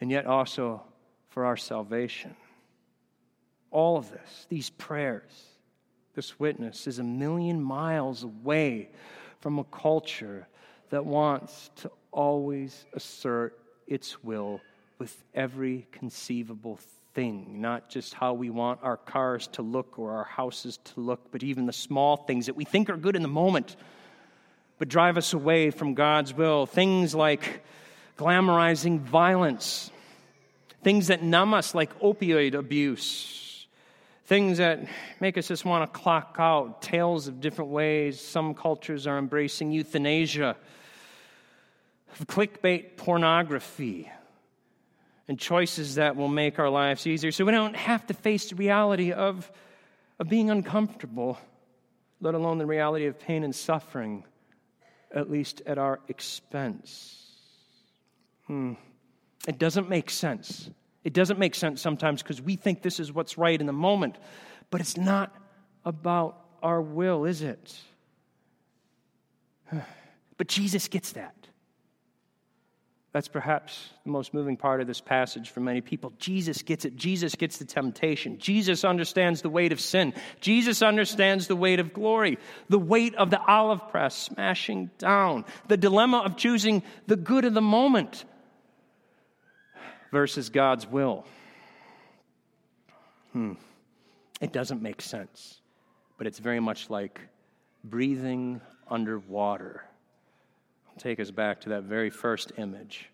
and 0.00 0.10
yet 0.10 0.26
also 0.26 0.82
for 1.28 1.44
our 1.44 1.56
salvation. 1.56 2.34
All 3.70 3.96
of 3.96 4.10
this, 4.10 4.46
these 4.48 4.70
prayers, 4.70 5.30
this 6.14 6.38
witness, 6.38 6.86
is 6.86 6.98
a 6.98 7.04
million 7.04 7.62
miles 7.62 8.22
away 8.22 8.90
from 9.40 9.58
a 9.58 9.64
culture 9.64 10.46
that 10.92 11.06
wants 11.06 11.70
to 11.74 11.90
always 12.10 12.84
assert 12.92 13.58
its 13.86 14.22
will 14.22 14.60
with 14.98 15.24
every 15.34 15.86
conceivable 15.90 16.78
thing, 17.14 17.62
not 17.62 17.88
just 17.88 18.12
how 18.12 18.34
we 18.34 18.50
want 18.50 18.78
our 18.82 18.98
cars 18.98 19.46
to 19.46 19.62
look 19.62 19.98
or 19.98 20.12
our 20.12 20.24
houses 20.24 20.78
to 20.84 21.00
look, 21.00 21.32
but 21.32 21.42
even 21.42 21.64
the 21.64 21.72
small 21.72 22.18
things 22.18 22.44
that 22.44 22.56
we 22.56 22.66
think 22.66 22.90
are 22.90 22.98
good 22.98 23.16
in 23.16 23.22
the 23.22 23.28
moment, 23.28 23.74
but 24.78 24.86
drive 24.86 25.16
us 25.16 25.32
away 25.32 25.70
from 25.70 25.94
God's 25.94 26.34
will. 26.34 26.66
Things 26.66 27.14
like 27.14 27.64
glamorizing 28.18 29.00
violence, 29.00 29.90
things 30.84 31.06
that 31.06 31.22
numb 31.22 31.54
us, 31.54 31.74
like 31.74 31.98
opioid 32.00 32.52
abuse, 32.52 33.66
things 34.26 34.58
that 34.58 34.86
make 35.20 35.38
us 35.38 35.48
just 35.48 35.64
want 35.64 35.90
to 35.90 35.98
clock 35.98 36.36
out, 36.38 36.82
tales 36.82 37.28
of 37.28 37.40
different 37.40 37.70
ways. 37.70 38.20
Some 38.20 38.52
cultures 38.52 39.06
are 39.06 39.16
embracing 39.16 39.72
euthanasia, 39.72 40.54
clickbait 42.26 42.96
pornography 42.96 44.10
and 45.28 45.38
choices 45.38 45.96
that 45.96 46.16
will 46.16 46.28
make 46.28 46.58
our 46.58 46.68
lives 46.68 47.06
easier 47.06 47.32
so 47.32 47.44
we 47.44 47.52
don't 47.52 47.76
have 47.76 48.06
to 48.06 48.14
face 48.14 48.50
the 48.50 48.56
reality 48.56 49.12
of, 49.12 49.50
of 50.18 50.28
being 50.28 50.50
uncomfortable, 50.50 51.38
let 52.20 52.34
alone 52.34 52.58
the 52.58 52.66
reality 52.66 53.06
of 53.06 53.18
pain 53.18 53.44
and 53.44 53.54
suffering, 53.54 54.24
at 55.14 55.30
least 55.30 55.62
at 55.66 55.78
our 55.78 56.00
expense. 56.08 57.18
Hmm. 58.46 58.74
It 59.46 59.58
doesn't 59.58 59.88
make 59.88 60.10
sense. 60.10 60.70
It 61.04 61.12
doesn't 61.12 61.38
make 61.38 61.54
sense 61.54 61.80
sometimes 61.80 62.22
because 62.22 62.40
we 62.40 62.56
think 62.56 62.82
this 62.82 63.00
is 63.00 63.12
what's 63.12 63.36
right 63.36 63.60
in 63.60 63.66
the 63.66 63.72
moment, 63.72 64.16
but 64.70 64.80
it's 64.80 64.96
not 64.96 65.34
about 65.84 66.38
our 66.62 66.80
will, 66.80 67.24
is 67.24 67.42
it? 67.42 67.76
But 70.38 70.48
Jesus 70.48 70.88
gets 70.88 71.12
that. 71.12 71.42
That's 73.12 73.28
perhaps 73.28 73.90
the 74.04 74.10
most 74.10 74.32
moving 74.32 74.56
part 74.56 74.80
of 74.80 74.86
this 74.86 75.02
passage 75.02 75.50
for 75.50 75.60
many 75.60 75.82
people. 75.82 76.14
Jesus 76.18 76.62
gets 76.62 76.86
it. 76.86 76.96
Jesus 76.96 77.34
gets 77.34 77.58
the 77.58 77.66
temptation. 77.66 78.38
Jesus 78.38 78.84
understands 78.84 79.42
the 79.42 79.50
weight 79.50 79.70
of 79.70 79.80
sin. 79.80 80.14
Jesus 80.40 80.80
understands 80.80 81.46
the 81.46 81.56
weight 81.56 81.78
of 81.78 81.92
glory, 81.92 82.38
the 82.70 82.78
weight 82.78 83.14
of 83.16 83.28
the 83.28 83.40
olive 83.40 83.86
press 83.90 84.16
smashing 84.16 84.90
down, 84.96 85.44
the 85.68 85.76
dilemma 85.76 86.18
of 86.20 86.38
choosing 86.38 86.82
the 87.06 87.16
good 87.16 87.44
of 87.44 87.52
the 87.52 87.60
moment 87.60 88.24
versus 90.10 90.48
God's 90.48 90.86
will. 90.86 91.26
Hmm. 93.32 93.52
It 94.40 94.52
doesn't 94.52 94.80
make 94.80 95.02
sense, 95.02 95.60
but 96.16 96.26
it's 96.26 96.38
very 96.38 96.60
much 96.60 96.88
like 96.88 97.20
breathing 97.84 98.62
underwater 98.88 99.84
take 100.98 101.20
us 101.20 101.30
back 101.30 101.60
to 101.62 101.70
that 101.70 101.84
very 101.84 102.10
first 102.10 102.52
image. 102.56 103.08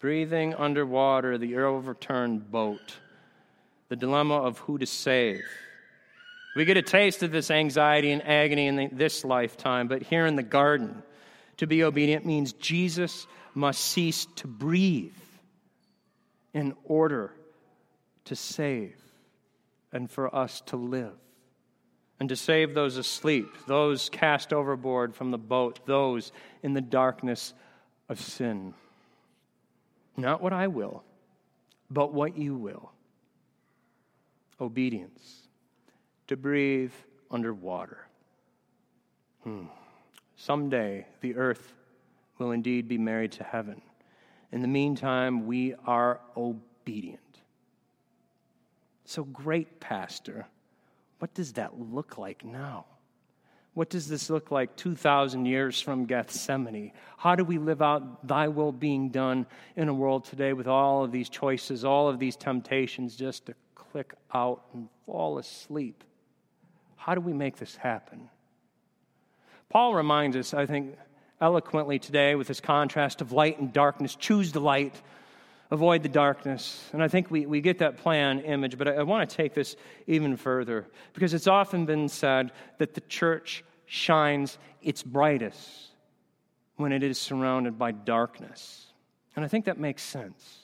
Breathing 0.00 0.54
underwater, 0.54 1.38
the 1.38 1.56
overturned 1.56 2.50
boat, 2.50 2.96
the 3.88 3.96
dilemma 3.96 4.36
of 4.36 4.58
who 4.58 4.78
to 4.78 4.86
save. 4.86 5.42
We 6.56 6.64
get 6.64 6.76
a 6.76 6.82
taste 6.82 7.22
of 7.22 7.30
this 7.30 7.50
anxiety 7.50 8.10
and 8.10 8.26
agony 8.26 8.66
in 8.66 8.90
this 8.92 9.24
lifetime, 9.24 9.88
but 9.88 10.02
here 10.02 10.26
in 10.26 10.36
the 10.36 10.42
garden, 10.42 11.02
to 11.58 11.66
be 11.66 11.84
obedient 11.84 12.24
means 12.24 12.52
Jesus 12.52 13.26
must 13.54 13.80
cease 13.80 14.26
to 14.36 14.46
breathe 14.46 15.12
in 16.54 16.74
order 16.84 17.32
to 18.26 18.36
save 18.36 18.96
and 19.92 20.10
for 20.10 20.34
us 20.34 20.60
to 20.66 20.76
live 20.76 21.14
and 22.20 22.28
to 22.28 22.36
save 22.36 22.74
those 22.74 22.96
asleep, 22.96 23.46
those 23.66 24.08
cast 24.08 24.52
overboard 24.52 25.14
from 25.14 25.30
the 25.30 25.38
boat, 25.38 25.80
those 25.86 26.32
in 26.62 26.74
the 26.74 26.80
darkness 26.80 27.54
of 28.08 28.20
sin. 28.20 28.74
Not 30.16 30.42
what 30.42 30.52
I 30.52 30.66
will, 30.66 31.04
but 31.90 32.12
what 32.12 32.36
you 32.36 32.56
will. 32.56 32.90
Obedience, 34.60 35.42
to 36.26 36.36
breathe 36.36 36.92
underwater. 37.30 38.08
Hmm. 39.44 39.66
Someday 40.36 41.06
the 41.20 41.36
earth 41.36 41.72
will 42.38 42.50
indeed 42.50 42.88
be 42.88 42.98
married 42.98 43.32
to 43.32 43.44
heaven. 43.44 43.80
In 44.50 44.62
the 44.62 44.68
meantime, 44.68 45.46
we 45.46 45.74
are 45.86 46.20
obedient. 46.36 47.20
So 49.04 49.24
great, 49.24 49.78
Pastor. 49.80 50.46
What 51.18 51.34
does 51.34 51.54
that 51.54 51.78
look 51.78 52.18
like 52.18 52.44
now? 52.44 52.86
What 53.74 53.90
does 53.90 54.08
this 54.08 54.28
look 54.28 54.50
like 54.50 54.74
2,000 54.76 55.46
years 55.46 55.80
from 55.80 56.06
Gethsemane? 56.06 56.92
How 57.16 57.36
do 57.36 57.44
we 57.44 57.58
live 57.58 57.80
out 57.80 58.26
thy 58.26 58.48
will 58.48 58.72
being 58.72 59.10
done 59.10 59.46
in 59.76 59.88
a 59.88 59.94
world 59.94 60.24
today 60.24 60.52
with 60.52 60.66
all 60.66 61.04
of 61.04 61.12
these 61.12 61.28
choices, 61.28 61.84
all 61.84 62.08
of 62.08 62.18
these 62.18 62.34
temptations 62.34 63.14
just 63.14 63.46
to 63.46 63.54
click 63.76 64.14
out 64.34 64.64
and 64.74 64.88
fall 65.06 65.38
asleep? 65.38 66.02
How 66.96 67.14
do 67.14 67.20
we 67.20 67.32
make 67.32 67.56
this 67.56 67.76
happen? 67.76 68.28
Paul 69.68 69.94
reminds 69.94 70.36
us, 70.36 70.54
I 70.54 70.66
think, 70.66 70.96
eloquently 71.40 71.98
today 71.98 72.34
with 72.34 72.48
this 72.48 72.60
contrast 72.60 73.20
of 73.20 73.32
light 73.32 73.60
and 73.60 73.72
darkness. 73.72 74.16
Choose 74.16 74.50
the 74.50 74.60
light 74.60 75.00
avoid 75.70 76.02
the 76.02 76.08
darkness. 76.08 76.88
And 76.92 77.02
I 77.02 77.08
think 77.08 77.30
we, 77.30 77.46
we 77.46 77.60
get 77.60 77.78
that 77.78 77.98
plan 77.98 78.40
image, 78.40 78.78
but 78.78 78.88
I, 78.88 78.94
I 78.94 79.02
want 79.02 79.28
to 79.28 79.36
take 79.36 79.54
this 79.54 79.76
even 80.06 80.36
further 80.36 80.86
because 81.12 81.34
it's 81.34 81.46
often 81.46 81.84
been 81.86 82.08
said 82.08 82.52
that 82.78 82.94
the 82.94 83.00
church 83.02 83.64
shines 83.86 84.58
its 84.82 85.02
brightest 85.02 85.88
when 86.76 86.92
it 86.92 87.02
is 87.02 87.18
surrounded 87.18 87.78
by 87.78 87.92
darkness. 87.92 88.86
And 89.36 89.44
I 89.44 89.48
think 89.48 89.66
that 89.66 89.78
makes 89.78 90.02
sense. 90.02 90.58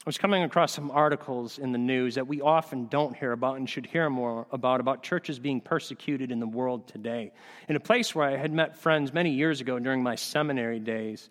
I 0.00 0.08
was 0.08 0.16
coming 0.16 0.42
across 0.42 0.72
some 0.72 0.90
articles 0.90 1.58
in 1.58 1.72
the 1.72 1.78
news 1.78 2.14
that 2.14 2.26
we 2.26 2.40
often 2.40 2.86
don't 2.86 3.14
hear 3.14 3.32
about 3.32 3.56
and 3.56 3.68
should 3.68 3.84
hear 3.84 4.08
more 4.08 4.46
about 4.52 4.80
about 4.80 5.02
churches 5.02 5.38
being 5.38 5.60
persecuted 5.60 6.30
in 6.30 6.40
the 6.40 6.46
world 6.46 6.88
today. 6.88 7.32
In 7.68 7.76
a 7.76 7.80
place 7.80 8.14
where 8.14 8.26
I 8.26 8.36
had 8.36 8.52
met 8.52 8.76
friends 8.76 9.12
many 9.12 9.30
years 9.30 9.60
ago 9.60 9.78
during 9.78 10.02
my 10.02 10.14
seminary 10.14 10.80
days 10.80 11.28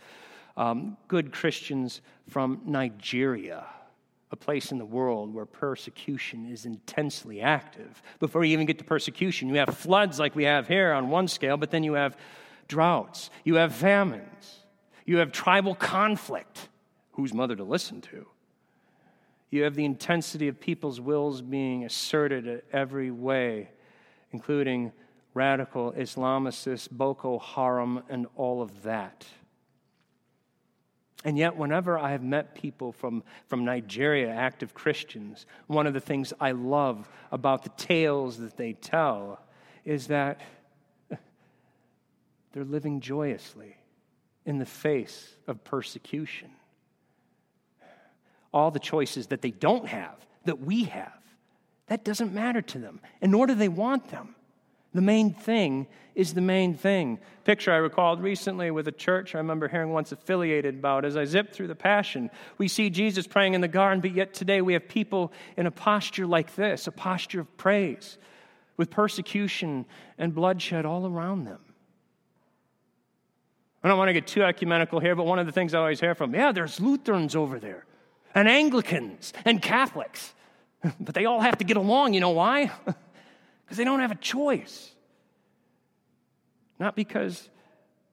um, 0.57 0.97
good 1.07 1.31
Christians 1.31 2.01
from 2.27 2.61
Nigeria, 2.65 3.65
a 4.31 4.35
place 4.35 4.71
in 4.71 4.79
the 4.79 4.85
world 4.85 5.33
where 5.33 5.45
persecution 5.45 6.51
is 6.51 6.65
intensely 6.65 7.39
active. 7.39 8.01
Before 8.19 8.43
you 8.43 8.51
even 8.53 8.65
get 8.65 8.79
to 8.79 8.83
persecution, 8.83 9.47
you 9.47 9.55
have 9.55 9.77
floods 9.77 10.19
like 10.19 10.35
we 10.35 10.43
have 10.43 10.67
here 10.67 10.91
on 10.91 11.09
one 11.09 11.27
scale, 11.27 11.55
but 11.55 11.71
then 11.71 11.83
you 11.83 11.93
have 11.93 12.17
droughts, 12.67 13.29
you 13.45 13.55
have 13.55 13.73
famines, 13.73 14.59
you 15.05 15.17
have 15.17 15.31
tribal 15.31 15.75
conflict. 15.75 16.67
Whose 17.11 17.33
mother 17.33 17.55
to 17.55 17.63
listen 17.63 18.01
to? 18.01 18.27
You 19.49 19.63
have 19.63 19.73
the 19.73 19.85
intensity 19.85 20.49
of 20.49 20.59
people's 20.59 21.01
wills 21.01 21.41
being 21.41 21.85
asserted 21.85 22.47
at 22.47 22.63
every 22.71 23.09
way, 23.09 23.69
including 24.31 24.91
radical 25.33 25.93
Islamicists, 25.93 26.91
Boko 26.91 27.39
Haram, 27.39 28.03
and 28.09 28.27
all 28.35 28.61
of 28.61 28.83
that. 28.83 29.25
And 31.27 31.37
yet, 31.37 31.57
whenever 31.57 31.99
I 31.99 32.11
have 32.11 32.23
met 32.23 32.55
people 32.55 32.93
from, 32.93 33.21
from 33.47 33.65
Nigeria, 33.65 34.29
active 34.29 34.73
Christians, 34.73 35.45
one 35.67 35.85
of 35.85 35.93
the 35.93 35.99
things 35.99 36.31
I 36.39 36.51
love 36.51 37.09
about 37.33 37.63
the 37.63 37.69
tales 37.71 38.37
that 38.37 38.55
they 38.55 38.71
tell 38.71 39.37
is 39.83 40.07
that 40.07 40.39
they're 42.53 42.63
living 42.63 43.01
joyously 43.01 43.75
in 44.45 44.57
the 44.57 44.65
face 44.65 45.35
of 45.47 45.65
persecution. 45.65 46.49
All 48.53 48.71
the 48.71 48.79
choices 48.79 49.27
that 49.27 49.41
they 49.41 49.51
don't 49.51 49.85
have, 49.85 50.15
that 50.45 50.61
we 50.61 50.85
have, 50.85 51.11
that 51.87 52.05
doesn't 52.05 52.31
matter 52.31 52.61
to 52.61 52.79
them, 52.79 53.01
and 53.21 53.33
nor 53.33 53.47
do 53.47 53.53
they 53.53 53.67
want 53.67 54.11
them. 54.11 54.33
The 54.93 55.01
main 55.01 55.33
thing 55.33 55.87
is 56.15 56.33
the 56.33 56.41
main 56.41 56.73
thing. 56.73 57.19
Picture 57.43 57.71
I 57.71 57.77
recalled 57.77 58.21
recently 58.21 58.71
with 58.71 58.87
a 58.87 58.91
church 58.91 59.35
I 59.35 59.37
remember 59.37 59.67
hearing 59.67 59.91
once 59.91 60.11
affiliated 60.11 60.75
about 60.75 61.05
as 61.05 61.15
I 61.15 61.25
zipped 61.25 61.53
through 61.53 61.67
the 61.67 61.75
Passion. 61.75 62.31
We 62.57 62.67
see 62.67 62.89
Jesus 62.89 63.27
praying 63.27 63.53
in 63.53 63.61
the 63.61 63.67
garden, 63.67 64.01
but 64.01 64.13
yet 64.13 64.33
today 64.33 64.61
we 64.61 64.73
have 64.73 64.87
people 64.87 65.31
in 65.55 65.67
a 65.67 65.71
posture 65.71 66.25
like 66.25 66.55
this, 66.55 66.87
a 66.87 66.91
posture 66.91 67.41
of 67.41 67.57
praise, 67.57 68.17
with 68.77 68.89
persecution 68.89 69.85
and 70.17 70.33
bloodshed 70.33 70.85
all 70.85 71.05
around 71.05 71.45
them. 71.45 71.59
I 73.83 73.89
don't 73.89 73.97
want 73.97 74.09
to 74.09 74.13
get 74.13 74.27
too 74.27 74.43
ecumenical 74.43 74.99
here, 74.99 75.15
but 75.15 75.25
one 75.25 75.39
of 75.39 75.45
the 75.45 75.51
things 75.51 75.73
I 75.73 75.79
always 75.79 75.99
hear 75.99 76.15
from, 76.15 76.33
yeah, 76.33 76.51
there's 76.51 76.79
Lutherans 76.79 77.35
over 77.35 77.59
there, 77.59 77.85
and 78.33 78.49
Anglicans, 78.49 79.33
and 79.45 79.61
Catholics. 79.61 80.33
but 80.99 81.15
they 81.15 81.25
all 81.25 81.41
have 81.41 81.57
to 81.59 81.63
get 81.63 81.77
along. 81.77 82.13
You 82.13 82.19
know 82.19 82.31
why? 82.31 82.71
Because 83.67 83.77
they 83.77 83.83
don't 83.83 83.99
have 83.99 84.11
a 84.11 84.15
choice. 84.15 84.93
Not 86.79 86.95
because 86.95 87.49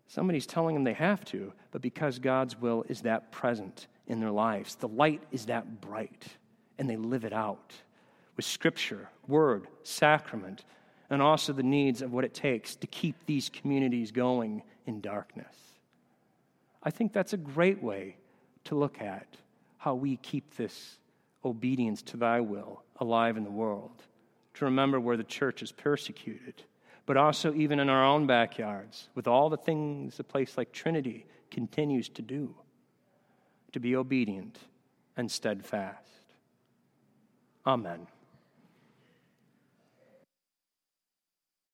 somebody's 0.08 0.46
telling 0.46 0.74
them 0.74 0.82
they 0.82 0.94
have 0.94 1.24
to, 1.26 1.52
but 1.70 1.80
because 1.80 2.18
God's 2.18 2.60
will 2.60 2.84
is 2.88 3.02
that 3.02 3.30
present 3.30 3.86
in 4.08 4.18
their 4.18 4.32
lives. 4.32 4.74
The 4.74 4.88
light 4.88 5.22
is 5.30 5.46
that 5.46 5.80
bright, 5.80 6.26
and 6.76 6.90
they 6.90 6.96
live 6.96 7.24
it 7.24 7.32
out 7.32 7.72
with 8.36 8.44
scripture, 8.44 9.08
word, 9.28 9.68
sacrament, 9.84 10.64
and 11.08 11.22
also 11.22 11.52
the 11.52 11.62
needs 11.62 12.02
of 12.02 12.12
what 12.12 12.24
it 12.24 12.34
takes 12.34 12.74
to 12.76 12.88
keep 12.88 13.14
these 13.26 13.48
communities 13.48 14.10
going 14.10 14.62
in 14.86 15.00
darkness. 15.00 15.54
I 16.82 16.90
think 16.90 17.12
that's 17.12 17.32
a 17.32 17.36
great 17.38 17.80
way 17.80 18.16
to 18.64 18.74
look 18.74 19.00
at 19.00 19.28
how 19.78 19.94
we 19.94 20.16
keep 20.16 20.56
this 20.56 20.98
obedience 21.44 22.02
to 22.02 22.16
thy 22.16 22.40
will 22.40 22.82
alive 22.98 23.36
in 23.36 23.44
the 23.44 23.50
world 23.50 24.02
to 24.54 24.64
remember 24.64 24.98
where 25.00 25.16
the 25.16 25.24
church 25.24 25.62
is 25.62 25.72
persecuted, 25.72 26.62
but 27.06 27.16
also 27.16 27.52
even 27.54 27.80
in 27.80 27.88
our 27.88 28.04
own 28.04 28.26
backyards, 28.26 29.08
with 29.14 29.26
all 29.26 29.50
the 29.50 29.56
things 29.56 30.18
a 30.20 30.24
place 30.24 30.56
like 30.56 30.72
Trinity 30.72 31.26
continues 31.50 32.08
to 32.10 32.22
do, 32.22 32.54
to 33.72 33.80
be 33.80 33.96
obedient 33.96 34.58
and 35.16 35.30
steadfast. 35.30 36.22
Amen. 37.66 38.06